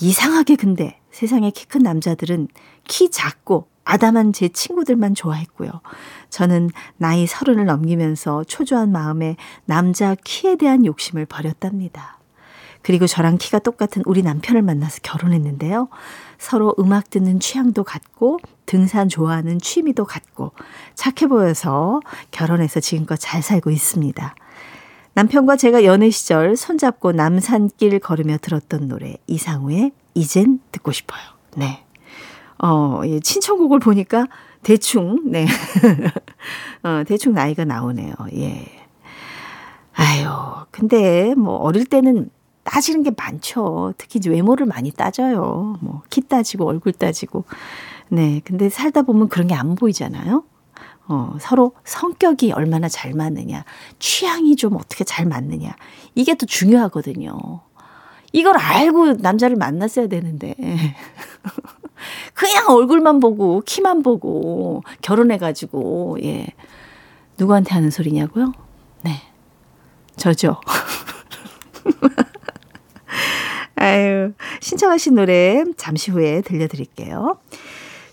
이상하게 0.00 0.56
근데 0.56 0.98
세상에 1.10 1.50
키 1.50 1.66
큰 1.66 1.82
남자들은 1.82 2.48
키 2.86 3.10
작고 3.10 3.68
아담한 3.84 4.32
제 4.32 4.48
친구들만 4.48 5.14
좋아했고요. 5.14 5.70
저는 6.30 6.70
나이 6.96 7.26
서른을 7.26 7.66
넘기면서 7.66 8.44
초조한 8.44 8.90
마음에 8.92 9.36
남자 9.66 10.14
키에 10.24 10.56
대한 10.56 10.86
욕심을 10.86 11.26
버렸답니다. 11.26 12.17
그리고 12.82 13.06
저랑 13.06 13.38
키가 13.38 13.58
똑같은 13.60 14.02
우리 14.06 14.22
남편을 14.22 14.62
만나서 14.62 15.00
결혼했는데요. 15.02 15.88
서로 16.38 16.74
음악 16.78 17.10
듣는 17.10 17.40
취향도 17.40 17.84
같고 17.84 18.38
등산 18.66 19.08
좋아하는 19.08 19.58
취미도 19.58 20.04
같고 20.04 20.52
착해 20.94 21.28
보여서 21.28 22.00
결혼해서 22.30 22.80
지금껏 22.80 23.16
잘 23.16 23.42
살고 23.42 23.70
있습니다. 23.70 24.34
남편과 25.14 25.56
제가 25.56 25.84
연애 25.84 26.10
시절 26.10 26.56
손잡고 26.56 27.12
남산길 27.12 27.98
걸으며 27.98 28.38
들었던 28.38 28.86
노래 28.86 29.16
이상우의 29.26 29.90
이젠 30.14 30.60
듣고 30.70 30.92
싶어요. 30.92 31.20
네. 31.56 31.84
어, 32.62 33.00
예, 33.04 33.18
신청곡을 33.22 33.80
보니까 33.80 34.26
대충 34.62 35.30
네. 35.30 35.46
어, 36.84 37.02
대충 37.06 37.34
나이가 37.34 37.64
나오네요. 37.64 38.12
예. 38.34 38.66
아유, 39.94 40.28
근데 40.70 41.34
뭐 41.34 41.56
어릴 41.56 41.84
때는 41.84 42.30
따지는 42.70 43.02
게 43.02 43.10
많죠. 43.16 43.94
특히 43.96 44.20
외모를 44.28 44.66
많이 44.66 44.90
따져요. 44.90 45.76
뭐 45.80 46.02
키 46.10 46.20
따지고 46.22 46.66
얼굴 46.66 46.92
따지고. 46.92 47.44
네. 48.10 48.40
근데 48.44 48.68
살다 48.68 49.02
보면 49.02 49.28
그런 49.28 49.46
게 49.48 49.54
안 49.54 49.74
보이잖아요. 49.74 50.44
어, 51.10 51.36
서로 51.40 51.72
성격이 51.84 52.52
얼마나 52.52 52.86
잘 52.88 53.14
맞느냐, 53.14 53.64
취향이 53.98 54.56
좀 54.56 54.76
어떻게 54.76 55.04
잘 55.04 55.24
맞느냐, 55.24 55.74
이게 56.14 56.36
더 56.36 56.44
중요하거든요. 56.44 57.60
이걸 58.34 58.58
알고 58.58 59.14
남자를 59.14 59.56
만났어야 59.56 60.08
되는데. 60.08 60.54
그냥 62.34 62.68
얼굴만 62.68 63.20
보고, 63.20 63.62
키만 63.64 64.02
보고, 64.02 64.82
결혼해가지고, 65.00 66.18
예. 66.24 66.46
누구한테 67.38 67.72
하는 67.72 67.90
소리냐고요? 67.90 68.52
네. 69.02 69.22
저죠. 70.16 70.60
아유, 73.80 74.32
신청하신 74.60 75.14
노래 75.14 75.64
잠시 75.76 76.10
후에 76.10 76.40
들려드릴게요. 76.42 77.38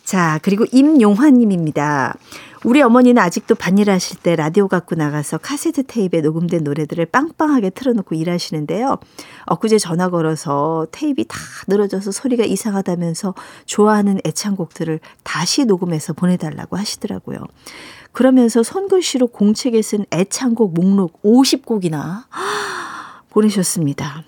자, 0.04 0.39
그리고 0.43 0.65
임용화님입니다. 0.71 2.15
우리 2.63 2.82
어머니는 2.82 3.21
아직도 3.21 3.56
반일 3.56 3.91
하실 3.91 4.17
때 4.17 4.36
라디오 4.36 4.67
갖고 4.67 4.95
나가서 4.95 5.38
카세트 5.38 5.84
테이프에 5.84 6.21
녹음된 6.21 6.63
노래들을 6.63 7.06
빵빵하게 7.08 7.71
틀어놓고 7.71 8.15
일하시는데요. 8.15 8.97
엊그제 9.45 9.78
전화 9.78 10.10
걸어서 10.10 10.88
테이프가 10.91 11.28
다 11.28 11.39
늘어져서 11.67 12.12
소리가 12.12 12.43
이상하다면서 12.43 13.36
좋아하는 13.65 14.19
애창곡들을 14.25 14.99
다시 15.23 15.65
녹음해서 15.65 16.13
보내달라고 16.13 16.75
하시더라고요. 16.75 17.39
그러면서 18.12 18.63
손글씨로 18.63 19.28
공책에 19.28 19.82
쓴 19.82 20.06
애창곡 20.12 20.73
목록 20.73 21.21
50곡이나 21.21 22.23
보내셨습니다. 23.30 24.23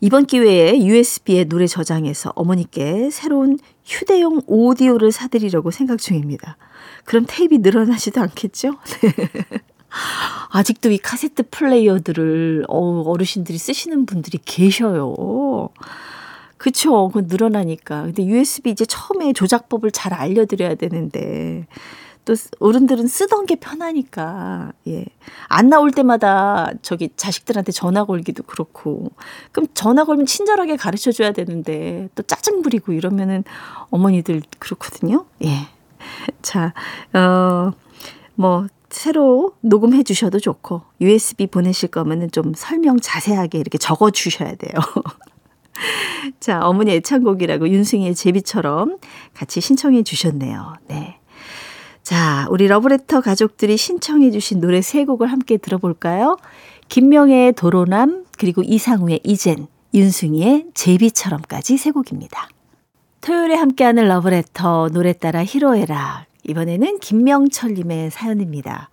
이번 0.00 0.26
기회에 0.26 0.82
USB에 0.82 1.44
노래 1.44 1.66
저장해서 1.66 2.32
어머니께 2.34 3.10
새로운 3.10 3.58
휴대용 3.84 4.40
오디오를 4.46 5.12
사드리려고 5.12 5.70
생각 5.70 5.98
중입니다. 5.98 6.56
그럼 7.04 7.26
테이프 7.28 7.56
늘어나지도 7.56 8.20
않겠죠? 8.20 8.76
네. 9.02 9.12
아직도 10.52 10.90
이 10.90 10.98
카세트 10.98 11.44
플레이어들을 11.50 12.64
어, 12.68 13.02
어르신들이 13.02 13.58
쓰시는 13.58 14.06
분들이 14.06 14.38
계셔요. 14.44 15.68
그쵸. 16.56 17.08
그건 17.08 17.26
늘어나니까. 17.26 18.02
근데 18.02 18.24
USB 18.24 18.70
이제 18.70 18.84
처음에 18.84 19.32
조작법을 19.32 19.90
잘 19.90 20.12
알려드려야 20.12 20.74
되는데, 20.76 21.66
또 22.30 22.36
어른들은 22.60 23.08
쓰던 23.08 23.46
게 23.46 23.56
편하니까, 23.56 24.72
예. 24.86 25.04
안 25.48 25.68
나올 25.68 25.90
때마다 25.90 26.70
저기 26.80 27.10
자식들한테 27.16 27.72
전화 27.72 28.04
걸기도 28.04 28.44
그렇고, 28.44 29.10
그럼 29.50 29.66
전화 29.74 30.04
걸면 30.04 30.26
친절하게 30.26 30.76
가르쳐 30.76 31.10
줘야 31.10 31.32
되는데, 31.32 32.08
또 32.14 32.22
짜증 32.22 32.62
부리고 32.62 32.92
이러면은 32.92 33.42
어머니들 33.90 34.42
그렇거든요. 34.60 35.26
예. 35.44 35.66
자, 36.40 36.72
어, 37.12 37.72
뭐, 38.36 38.66
새로 38.90 39.54
녹음해 39.60 40.02
주셔도 40.02 40.40
좋고 40.40 40.82
USB 41.00 41.46
보내실 41.46 41.90
거면은 41.90 42.30
좀 42.30 42.52
설명 42.54 42.98
자세하게 43.00 43.58
이렇게 43.58 43.78
적어 43.78 44.10
주셔야 44.10 44.54
돼요. 44.56 44.72
자, 46.40 46.60
어머니 46.62 46.92
애창곡이라고 46.92 47.68
윤승희의 47.68 48.14
제비처럼 48.16 48.98
같이 49.32 49.60
신청해 49.60 50.02
주셨네요. 50.02 50.74
네. 50.88 51.19
자, 52.02 52.46
우리 52.50 52.66
러브레터 52.66 53.20
가족들이 53.20 53.76
신청해 53.76 54.30
주신 54.30 54.60
노래 54.60 54.80
세 54.80 55.04
곡을 55.04 55.30
함께 55.30 55.56
들어볼까요? 55.56 56.36
김명애의 56.88 57.52
도로남, 57.52 58.24
그리고 58.38 58.62
이상우의 58.62 59.20
이젠, 59.22 59.66
윤승희의 59.94 60.66
제비처럼까지 60.74 61.76
세 61.76 61.90
곡입니다. 61.90 62.48
토요일에 63.20 63.54
함께하는 63.54 64.08
러브레터 64.08 64.88
노래 64.92 65.12
따라 65.12 65.44
히로에락. 65.44 66.24
이번에는 66.44 66.98
김명철님의 67.00 68.10
사연입니다. 68.10 68.88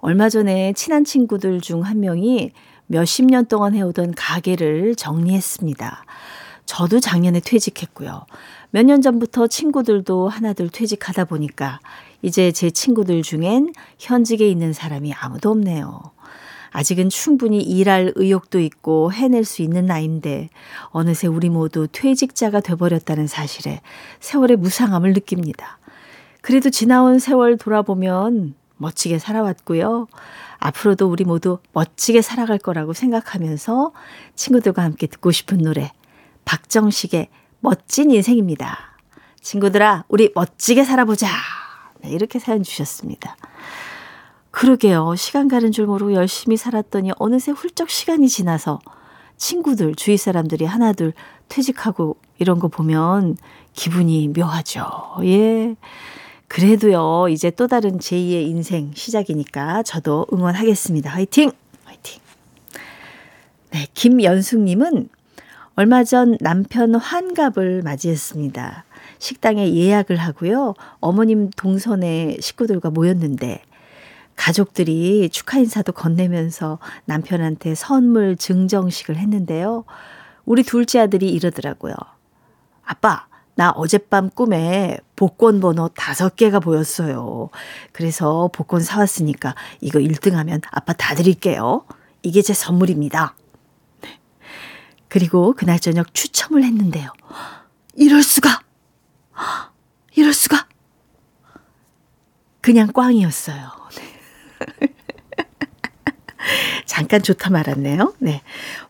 얼마 0.00 0.28
전에 0.28 0.72
친한 0.72 1.04
친구들 1.04 1.60
중 1.60 1.82
한 1.82 2.00
명이 2.00 2.50
몇십 2.88 3.26
년 3.26 3.46
동안 3.46 3.74
해오던 3.74 4.14
가게를 4.16 4.96
정리했습니다. 4.96 6.04
저도 6.66 6.98
작년에 7.00 7.40
퇴직했고요. 7.40 8.26
몇 8.70 8.84
년 8.84 9.02
전부터 9.02 9.46
친구들도 9.46 10.28
하나둘 10.28 10.70
퇴직하다 10.70 11.26
보니까 11.26 11.80
이제 12.22 12.52
제 12.52 12.70
친구들 12.70 13.22
중엔 13.22 13.72
현직에 13.98 14.48
있는 14.48 14.72
사람이 14.72 15.12
아무도 15.14 15.50
없네요. 15.50 16.00
아직은 16.72 17.08
충분히 17.08 17.60
일할 17.60 18.12
의욕도 18.14 18.60
있고 18.60 19.12
해낼 19.12 19.44
수 19.44 19.62
있는 19.62 19.86
나이인데 19.86 20.50
어느새 20.90 21.26
우리 21.26 21.48
모두 21.48 21.88
퇴직자가 21.90 22.60
돼버렸다는 22.60 23.26
사실에 23.26 23.80
세월의 24.20 24.56
무상함을 24.56 25.12
느낍니다. 25.12 25.78
그래도 26.42 26.70
지나온 26.70 27.18
세월 27.18 27.58
돌아보면 27.58 28.54
멋지게 28.76 29.18
살아왔고요. 29.18 30.06
앞으로도 30.58 31.08
우리 31.08 31.24
모두 31.24 31.58
멋지게 31.72 32.22
살아갈 32.22 32.58
거라고 32.58 32.92
생각하면서 32.92 33.92
친구들과 34.36 34.82
함께 34.82 35.06
듣고 35.06 35.32
싶은 35.32 35.58
노래 35.58 35.92
박정식의 36.44 37.28
멋진 37.60 38.10
인생입니다. 38.10 38.96
친구들아, 39.42 40.04
우리 40.08 40.30
멋지게 40.34 40.84
살아보자. 40.84 41.28
네, 42.02 42.10
이렇게 42.10 42.38
사연 42.38 42.62
주셨습니다. 42.62 43.36
그러게요. 44.50 45.14
시간 45.16 45.48
가는 45.48 45.70
줄 45.72 45.86
모르고 45.86 46.14
열심히 46.14 46.56
살았더니 46.56 47.12
어느새 47.18 47.52
훌쩍 47.52 47.90
시간이 47.90 48.28
지나서 48.28 48.80
친구들, 49.36 49.94
주위 49.94 50.16
사람들이 50.16 50.64
하나둘 50.64 51.12
퇴직하고 51.48 52.16
이런 52.38 52.58
거 52.58 52.68
보면 52.68 53.36
기분이 53.72 54.28
묘하죠. 54.28 55.16
예. 55.22 55.76
그래도요, 56.48 57.28
이제 57.28 57.50
또 57.50 57.68
다른 57.68 57.98
제2의 57.98 58.48
인생 58.48 58.90
시작이니까 58.94 59.84
저도 59.84 60.26
응원하겠습니다. 60.32 61.08
화이팅! 61.08 61.52
화이팅! 61.84 62.20
네, 63.70 63.86
김연숙님은 63.94 65.08
얼마 65.76 66.02
전 66.02 66.36
남편 66.40 66.96
환갑을 66.96 67.82
맞이했습니다. 67.82 68.84
식당에 69.20 69.72
예약을 69.72 70.16
하고요. 70.16 70.74
어머님 70.98 71.50
동선의 71.50 72.38
식구들과 72.40 72.90
모였는데 72.90 73.62
가족들이 74.34 75.28
축하 75.28 75.58
인사도 75.58 75.92
건네면서 75.92 76.78
남편한테 77.04 77.74
선물 77.74 78.36
증정식을 78.36 79.16
했는데요. 79.16 79.84
우리 80.46 80.62
둘째 80.62 81.00
아들이 81.00 81.30
이러더라고요. 81.30 81.94
아빠, 82.82 83.26
나 83.54 83.70
어젯밤 83.70 84.30
꿈에 84.30 84.98
복권 85.14 85.60
번호 85.60 85.88
다섯 85.88 86.34
개가 86.34 86.60
보였어요. 86.60 87.50
그래서 87.92 88.48
복권 88.54 88.80
사왔으니까 88.80 89.54
이거 89.82 89.98
1등 89.98 90.32
하면 90.32 90.62
아빠 90.70 90.94
다 90.94 91.14
드릴게요. 91.14 91.84
이게 92.22 92.40
제 92.40 92.54
선물입니다. 92.54 93.34
네. 94.00 94.18
그리고 95.08 95.52
그날 95.52 95.78
저녁 95.78 96.14
추첨을 96.14 96.64
했는데요. 96.64 97.12
이럴 97.94 98.22
수가! 98.22 98.69
이럴 100.16 100.32
수가! 100.32 100.66
그냥 102.60 102.92
꽝이었어요. 102.92 103.70
네. 103.96 104.94
잠깐 106.84 107.22
좋다 107.22 107.50
말았네요. 107.50 108.14
네. 108.18 108.42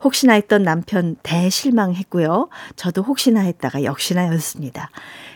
혹시나 0.02 0.34
했던 0.34 0.62
남편 0.62 1.16
대실망했고요. 1.22 2.48
저도 2.76 3.02
혹시나 3.02 3.40
했다가 3.40 3.84
역시나였습니다. 3.84 4.90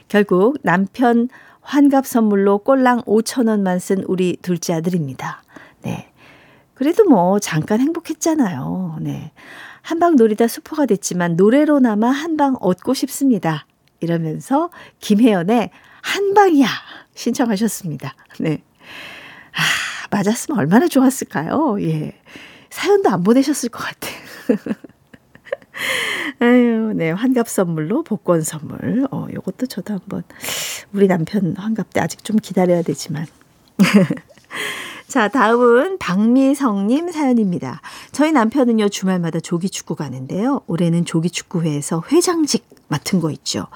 결국 0.09 0.59
남편 0.63 1.29
환갑 1.61 2.07
선물로 2.07 2.59
꼴랑 2.59 3.03
5천 3.03 3.49
원만 3.49 3.79
쓴 3.79 4.03
우리 4.07 4.37
둘째 4.43 4.75
아들입니다. 4.75 5.43
네. 5.83 6.11
그래도 6.75 7.05
뭐 7.05 7.39
잠깐 7.39 7.81
행복했잖아요. 7.81 8.99
네. 9.01 9.33
한방 9.81 10.17
놀이다 10.17 10.49
수포가 10.49 10.87
됐지만 10.87 11.37
노래로나마 11.37 12.09
한방 12.09 12.57
얻고 12.61 12.95
싶습니다. 12.95 13.67
이러면서 14.01 14.71
김혜연의 15.01 15.71
한방이야 16.03 16.69
신청하셨습니다. 17.15 18.15
네. 18.41 18.63
아, 19.53 20.07
맞았으면 20.11 20.59
얼마나 20.59 20.89
좋았을까요? 20.89 21.81
예. 21.83 22.19
사연도 22.71 23.09
안 23.11 23.23
보내셨을 23.23 23.69
것 23.69 23.79
같아요. 23.79 24.15
아유, 26.41 26.93
네. 26.95 27.11
환갑 27.11 27.49
선물로 27.49 28.03
복권 28.03 28.43
선물. 28.43 29.07
어, 29.11 29.29
요것도 29.33 29.67
저도 29.67 29.95
한번 29.95 30.23
우리 30.93 31.07
남편 31.07 31.55
환갑 31.57 31.93
때 31.93 32.01
아직 32.01 32.25
좀 32.25 32.37
기다려야 32.37 32.83
되지만. 32.83 33.27
자, 35.07 35.29
다음은 35.29 35.99
박미성님 35.99 37.13
사연입니다. 37.13 37.81
저희 38.11 38.33
남편은요, 38.33 38.89
주말마다 38.89 39.39
조기축구 39.39 39.95
가는데요. 39.97 40.63
올해는 40.67 41.05
조기축구회에서 41.05 42.03
회장직 42.11 42.67
맡은 42.89 43.21
거 43.21 43.31
있죠. 43.31 43.67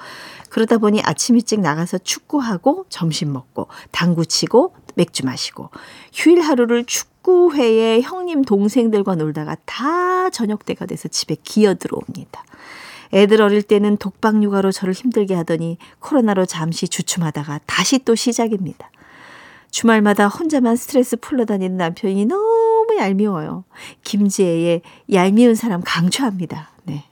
그러다 0.49 0.79
보니 0.79 1.01
아침 1.03 1.35
일찍 1.35 1.61
나가서 1.61 1.99
축구하고 1.99 2.85
점심 2.89 3.31
먹고 3.31 3.67
당구 3.91 4.25
치고 4.25 4.73
맥주 4.95 5.23
마시고 5.23 5.69
휴일 6.11 6.41
하루를 6.41 6.85
축구회에 6.85 8.01
형님 8.01 8.43
동생들과 8.43 9.15
놀다가 9.15 9.55
다 9.65 10.29
저녁 10.31 10.65
때가 10.65 10.87
돼서 10.87 11.07
집에 11.07 11.37
기어 11.43 11.75
들어옵니다. 11.75 12.43
애들 13.13 13.41
어릴 13.41 13.61
때는 13.61 13.97
독박 13.97 14.41
육아로 14.43 14.71
저를 14.71 14.93
힘들게 14.93 15.35
하더니 15.35 15.77
코로나로 15.99 16.45
잠시 16.45 16.87
주춤하다가 16.87 17.61
다시 17.65 17.99
또 17.99 18.15
시작입니다. 18.15 18.89
주말마다 19.71 20.27
혼자만 20.27 20.75
스트레스 20.75 21.15
풀러 21.17 21.45
다니는 21.45 21.77
남편이 21.77 22.25
너무 22.25 22.87
얄미워요. 22.97 23.65
김지혜의 24.03 24.81
얄미운 25.13 25.55
사람 25.55 25.81
강추합니다. 25.83 26.71
네. 26.83 27.05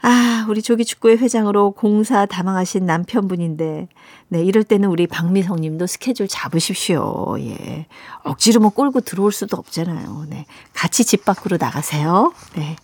아, 0.00 0.46
우리 0.48 0.62
조기축구회 0.62 1.16
회장으로 1.16 1.72
공사 1.72 2.24
담당하신 2.24 2.86
남편분인데, 2.86 3.88
네, 4.28 4.42
이럴 4.42 4.62
때는 4.62 4.88
우리 4.88 5.06
박미성 5.06 5.60
님도 5.60 5.86
스케줄 5.86 6.28
잡으십시오. 6.28 7.36
예. 7.40 7.86
억지로 8.22 8.60
뭐 8.60 8.70
끌고 8.70 9.00
들어올 9.00 9.32
수도 9.32 9.56
없잖아요. 9.56 10.26
네. 10.28 10.46
같이 10.72 11.04
집 11.04 11.24
밖으로 11.24 11.56
나가세요. 11.60 12.32
네. 12.54 12.76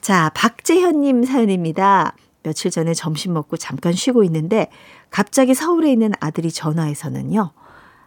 자, 0.00 0.30
박재현 0.34 1.00
님 1.00 1.24
사연입니다. 1.24 2.14
며칠 2.42 2.70
전에 2.70 2.94
점심 2.94 3.32
먹고 3.34 3.56
잠깐 3.56 3.92
쉬고 3.92 4.24
있는데, 4.24 4.68
갑자기 5.10 5.54
서울에 5.54 5.90
있는 5.92 6.12
아들이 6.20 6.50
전화해서는요, 6.50 7.52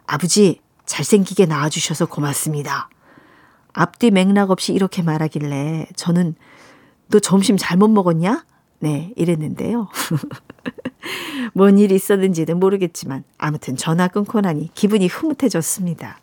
아버지, 0.07 0.61
잘생기게 0.85 1.45
낳아주셔서 1.45 2.07
고맙습니다. 2.07 2.89
앞뒤 3.73 4.11
맥락 4.11 4.51
없이 4.51 4.73
이렇게 4.73 5.01
말하길래 5.01 5.87
저는 5.95 6.35
너 7.09 7.19
점심 7.19 7.57
잘못 7.57 7.89
먹었냐? 7.89 8.45
네, 8.79 9.11
이랬는데요. 9.15 9.89
뭔 11.53 11.77
일이 11.77 11.95
있었는지는 11.95 12.59
모르겠지만 12.59 13.23
아무튼 13.37 13.75
전화 13.75 14.07
끊고 14.07 14.41
나니 14.41 14.73
기분이 14.73 15.07
흐뭇해졌습니다. 15.07 16.17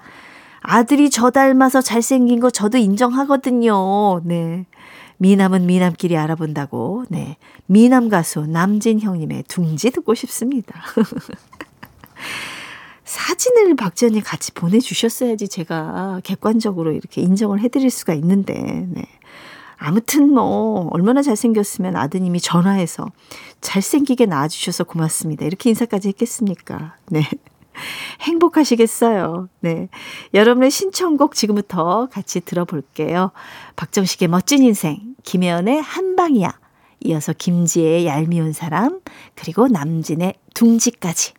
아들이 0.60 1.10
저 1.10 1.30
닮아서 1.30 1.80
잘생긴 1.80 2.40
거 2.40 2.50
저도 2.50 2.78
인정하거든요. 2.78 4.20
네. 4.24 4.66
미남은 5.22 5.66
미남끼리 5.66 6.16
알아본다고. 6.16 7.04
네. 7.08 7.36
미남 7.66 8.08
가수 8.08 8.44
남진 8.44 9.00
형님의 9.00 9.44
둥지 9.46 9.92
듣고 9.92 10.14
싶습니다. 10.14 10.82
사진을 13.04 13.76
박지현이 13.76 14.20
같이 14.22 14.50
보내주셨어야지 14.50 15.46
제가 15.46 16.22
객관적으로 16.24 16.90
이렇게 16.90 17.20
인정을 17.20 17.60
해드릴 17.60 17.90
수가 17.90 18.14
있는데, 18.14 18.86
네. 18.88 19.04
아무튼 19.76 20.32
뭐 20.32 20.88
얼마나 20.90 21.22
잘생겼으면 21.22 21.94
아드님이 21.94 22.40
전화해서 22.40 23.06
잘생기게 23.60 24.26
낳아주셔서 24.26 24.84
고맙습니다. 24.84 25.44
이렇게 25.44 25.70
인사까지 25.70 26.08
했겠습니까? 26.08 26.96
네. 27.10 27.22
행복하시겠어요. 28.22 29.48
네. 29.60 29.88
여러분의 30.34 30.70
신청곡 30.70 31.34
지금부터 31.34 32.08
같이 32.10 32.40
들어볼게요. 32.40 33.30
박정식의 33.76 34.28
멋진 34.28 34.62
인생, 34.62 35.11
김혜연의 35.22 35.80
한방이야. 35.80 36.58
이어서 37.04 37.32
김지혜의 37.32 38.06
얄미운 38.06 38.52
사람, 38.52 39.00
그리고 39.34 39.68
남진의 39.68 40.34
둥지까지. 40.54 41.34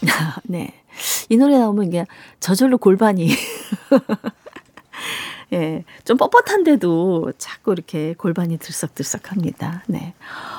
네. 0.44 0.74
이 1.28 1.36
노래 1.36 1.58
나오면 1.58 1.90
그냥 1.90 2.06
저절로 2.40 2.78
골반이 2.78 3.30
예, 5.52 5.84
좀 6.04 6.16
뻣뻣한데도 6.16 7.34
자꾸 7.38 7.72
이렇게 7.72 8.14
골반이 8.14 8.58
들썩들썩 8.58 9.32
합니다. 9.32 9.82
네. 9.88 10.14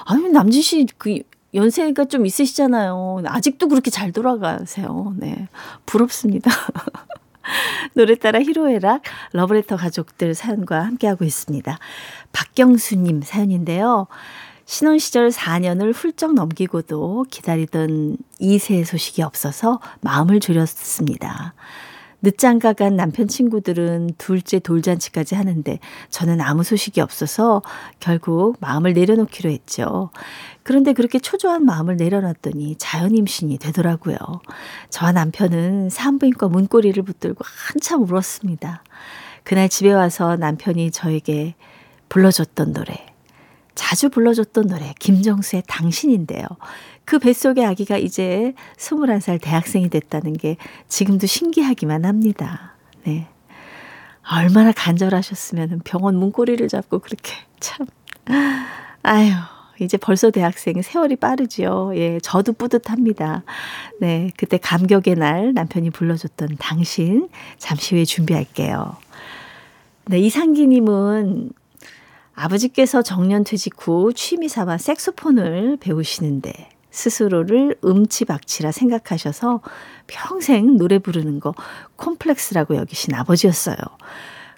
아니, 0.06 0.30
남진 0.30 0.62
씨, 0.62 0.86
그, 0.98 1.20
연세가 1.54 2.06
좀 2.06 2.26
있으시잖아요. 2.26 3.24
아직도 3.26 3.68
그렇게 3.68 3.90
잘 3.90 4.12
돌아가세요. 4.12 5.14
네. 5.18 5.48
부럽습니다. 5.86 6.52
노래 7.94 8.16
따라 8.16 8.40
히로에락 8.40 9.04
러브레터 9.34 9.78
가족들 9.78 10.34
사연과 10.36 10.82
함께하고 10.86 11.26
있습니다. 11.26 11.78
박경수님 12.32 13.22
사연인데요. 13.22 14.08
신혼 14.66 15.00
시절 15.00 15.30
4년을 15.30 15.94
훌쩍 15.94 16.34
넘기고도 16.34 17.26
기다리던 17.30 18.18
2세 18.40 18.86
소식이 18.86 19.22
없어서 19.22 19.80
마음을 20.02 20.40
졸였습니다. 20.40 21.54
늦장가 22.22 22.74
간 22.74 22.96
남편 22.96 23.28
친구들은 23.28 24.12
둘째 24.18 24.60
돌잔치까지 24.60 25.36
하는데 25.36 25.80
저는 26.10 26.40
아무 26.42 26.64
소식이 26.64 27.02
없어서 27.02 27.62
결국 28.00 28.58
마음을 28.60 28.94
내려놓기로 28.94 29.50
했죠. 29.50 30.12
그런데 30.64 30.94
그렇게 30.94 31.20
초조한 31.20 31.66
마음을 31.66 31.98
내려놨더니 31.98 32.76
자연 32.78 33.16
임신이 33.16 33.58
되더라고요. 33.58 34.18
저와 34.90 35.12
남편은 35.12 35.90
산부인과 35.90 36.48
문고리를 36.50 37.02
붙들고 37.02 37.44
한참 37.44 38.04
울었습니다. 38.04 38.84
그날 39.44 39.70
집에 39.70 39.92
와서 39.92 40.36
남편이 40.36 40.92
저에게 40.92 41.56
불러줬던 42.10 42.74
노래, 42.74 42.94
자주 43.74 44.10
불러줬던 44.10 44.68
노래, 44.68 44.94
김정수의 45.00 45.64
당신인데요. 45.68 46.46
그 47.12 47.20
뱃속의 47.20 47.66
아기가 47.66 47.98
이제 47.98 48.54
21살 48.78 49.42
대학생이 49.42 49.90
됐다는 49.90 50.32
게 50.32 50.56
지금도 50.88 51.28
신기하기만 51.28 52.06
합니다. 52.06 52.78
네. 53.04 53.28
얼마나 54.32 54.72
간절하셨으면 54.72 55.82
병원 55.84 56.16
문고리를 56.16 56.66
잡고 56.70 57.00
그렇게 57.00 57.34
참. 57.60 57.86
아유, 59.04 59.34
이제 59.82 59.98
벌써 59.98 60.32
대학생 60.32 60.82
세월이 60.82 61.18
빠르지요. 61.18 61.92
예, 61.98 62.18
저도 62.22 62.54
뿌듯합니다. 62.54 63.44
네, 64.00 64.32
그때 64.38 64.58
감격의 64.58 65.16
날 65.16 65.54
남편이 65.54 65.90
불러줬던 65.90 66.56
당신 66.60 67.28
잠시 67.58 67.96
후에 67.96 68.06
준비할게요. 68.06 68.96
네, 70.06 70.18
이상기님은 70.18 71.52
아버지께서 72.36 73.02
정년 73.02 73.44
퇴직 73.44 73.74
후 73.78 74.14
취미 74.14 74.48
삼아 74.48 74.78
색소폰을 74.78 75.76
배우시는데 75.82 76.71
스스로를 76.92 77.78
음치박치라 77.84 78.72
생각하셔서 78.72 79.62
평생 80.08 80.78
노래 80.78 81.00
부르는 81.00 81.40
거 81.40 81.54
콤플렉스라고 81.96 82.76
여기신 82.76 83.16
아버지였어요. 83.16 83.78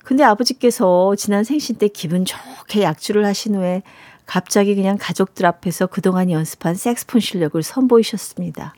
근데 0.03 0.23
아버지께서 0.23 1.15
지난 1.15 1.43
생신 1.43 1.77
때 1.77 1.87
기분 1.87 2.25
좋게 2.25 2.81
약주를 2.81 3.25
하신 3.25 3.55
후에 3.55 3.83
갑자기 4.25 4.75
그냥 4.75 4.97
가족들 4.99 5.45
앞에서 5.45 5.87
그동안 5.87 6.29
연습한 6.29 6.75
색스폰 6.75 7.21
실력을 7.21 7.61
선보이셨습니다. 7.61 8.73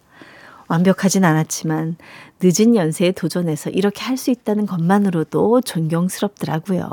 완벽하진 0.67 1.23
않았지만 1.23 1.97
늦은 2.41 2.75
연세에 2.75 3.11
도전해서 3.11 3.69
이렇게 3.69 4.03
할 4.03 4.17
수 4.17 4.31
있다는 4.31 4.65
것만으로도 4.65 5.61
존경스럽더라고요. 5.61 6.89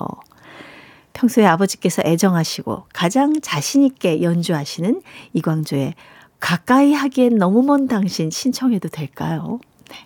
평소에 1.15 1.47
아버지께서 1.47 2.03
애정하시고 2.05 2.87
가장 2.93 3.41
자신있게 3.41 4.23
연주하시는 4.23 5.03
이광조의 5.35 5.95
가까이 6.43 6.93
하기엔 6.93 7.37
너무 7.37 7.63
먼 7.63 7.87
당신 7.87 8.29
신청해도 8.29 8.89
될까요? 8.89 9.61
네. 9.89 9.97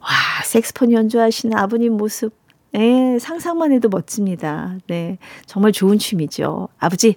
와, 0.00 0.08
색스폰 0.44 0.92
연주하시는 0.92 1.58
아버님 1.58 1.96
모습, 1.96 2.32
예, 2.74 3.18
상상만 3.18 3.72
해도 3.72 3.88
멋집니다. 3.88 4.76
네. 4.86 5.18
정말 5.44 5.72
좋은 5.72 5.98
취미죠. 5.98 6.68
아버지, 6.78 7.16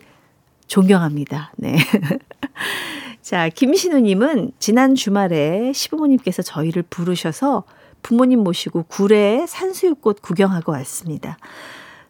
존경합니다. 0.65 1.54
네. 1.58 1.78
자, 3.22 3.48
김신우님은 3.48 4.54
지난 4.58 4.95
주말에 4.95 5.72
시부모님께서 5.72 6.41
저희를 6.41 6.82
부르셔서 6.89 7.63
부모님 8.02 8.39
모시고 8.39 8.86
구례 8.88 9.45
산수유꽃 9.45 10.24
구경하고 10.24 10.72
왔습니다. 10.72 11.38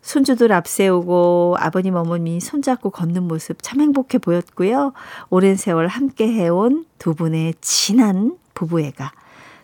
손주들 0.01 0.51
앞세우고 0.51 1.57
아버님 1.59 1.95
어머니 1.95 2.39
손잡고 2.39 2.89
걷는 2.89 3.23
모습 3.23 3.62
참 3.62 3.81
행복해 3.81 4.17
보였고요. 4.17 4.93
오랜 5.29 5.55
세월 5.55 5.88
함께 5.88 6.27
해온 6.27 6.85
두 6.97 7.13
분의 7.13 7.55
진한 7.62 8.38
부부애가 8.53 9.12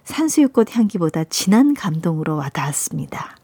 산수유꽃 0.04 0.76
향기보다 0.76 1.24
진한 1.26 1.74
감동으로 1.74 2.36
와닿았습니다. 2.36 3.38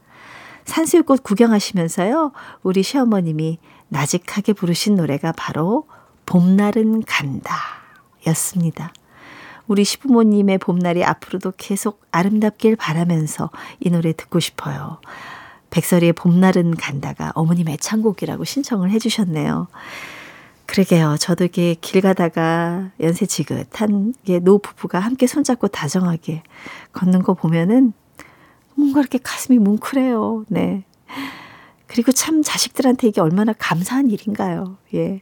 산수유꽃 0.65 1.23
구경하시면서요. 1.23 2.31
우리 2.63 2.83
시어머님이 2.83 3.57
나직하게 3.87 4.53
부르신 4.53 4.95
노래가 4.95 5.33
바로 5.35 5.87
봄날은 6.25 7.03
간다 7.03 7.55
였습니다. 8.27 8.93
우리 9.67 9.83
시부모님의 9.83 10.57
봄날이 10.59 11.03
앞으로도 11.03 11.53
계속 11.57 12.01
아름답길 12.11 12.75
바라면서 12.75 13.49
이 13.79 13.89
노래 13.89 14.13
듣고 14.13 14.39
싶어요. 14.39 14.99
백설이의 15.71 16.13
봄날은 16.13 16.75
간다가 16.75 17.31
어머님 17.33 17.67
애창곡이라고 17.69 18.43
신청을 18.43 18.91
해주셨네요. 18.91 19.67
그러게요. 20.67 21.17
저도 21.19 21.43
이렇게 21.45 21.75
길 21.81 22.01
가다가 22.01 22.91
연세 23.01 23.25
지긋한 23.25 24.13
노 24.43 24.59
부부가 24.59 24.99
함께 24.99 25.27
손잡고 25.27 25.67
다정하게 25.67 26.43
걷는 26.93 27.23
거 27.23 27.33
보면은 27.33 27.93
뭔가 28.75 29.01
이렇게 29.01 29.17
가슴이 29.21 29.59
뭉클해요. 29.59 30.45
네. 30.47 30.85
그리고 31.87 32.13
참 32.13 32.41
자식들한테 32.41 33.09
이게 33.09 33.19
얼마나 33.19 33.51
감사한 33.51 34.09
일인가요. 34.09 34.77
예. 34.93 35.21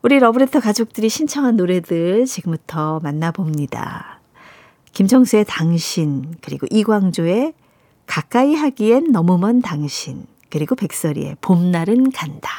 우리 0.00 0.18
러브레터 0.18 0.60
가족들이 0.60 1.10
신청한 1.10 1.56
노래들 1.56 2.24
지금부터 2.24 3.00
만나봅니다. 3.02 4.20
김정수의 4.92 5.44
당신, 5.46 6.34
그리고 6.40 6.66
이광조의 6.70 7.52
가까이 8.12 8.54
하기엔 8.54 9.10
너무 9.10 9.38
먼 9.38 9.62
당신, 9.62 10.26
그리고 10.50 10.74
백설이의 10.74 11.36
봄날은 11.40 12.10
간다. 12.10 12.50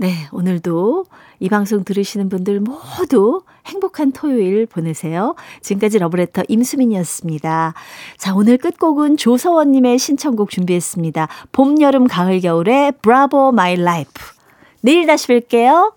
네, 0.00 0.26
오늘도 0.32 1.04
이 1.38 1.48
방송 1.48 1.84
들으시는 1.84 2.28
분들 2.28 2.58
모두 2.58 3.44
행복한 3.66 4.10
토요일 4.10 4.66
보내세요. 4.66 5.36
지금까지 5.60 6.00
러브레터 6.00 6.42
임수민이었습니다. 6.48 7.74
자, 8.16 8.34
오늘 8.34 8.58
끝곡은 8.58 9.16
조서원님의 9.16 10.00
신청곡 10.00 10.50
준비했습니다. 10.50 11.28
봄, 11.52 11.80
여름, 11.80 12.08
가을, 12.08 12.40
겨울의 12.40 12.94
Bravo 13.00 13.52
My 13.52 13.76
Life. 13.76 14.10
내일 14.80 15.06
다시 15.06 15.28
뵐게요. 15.28 15.92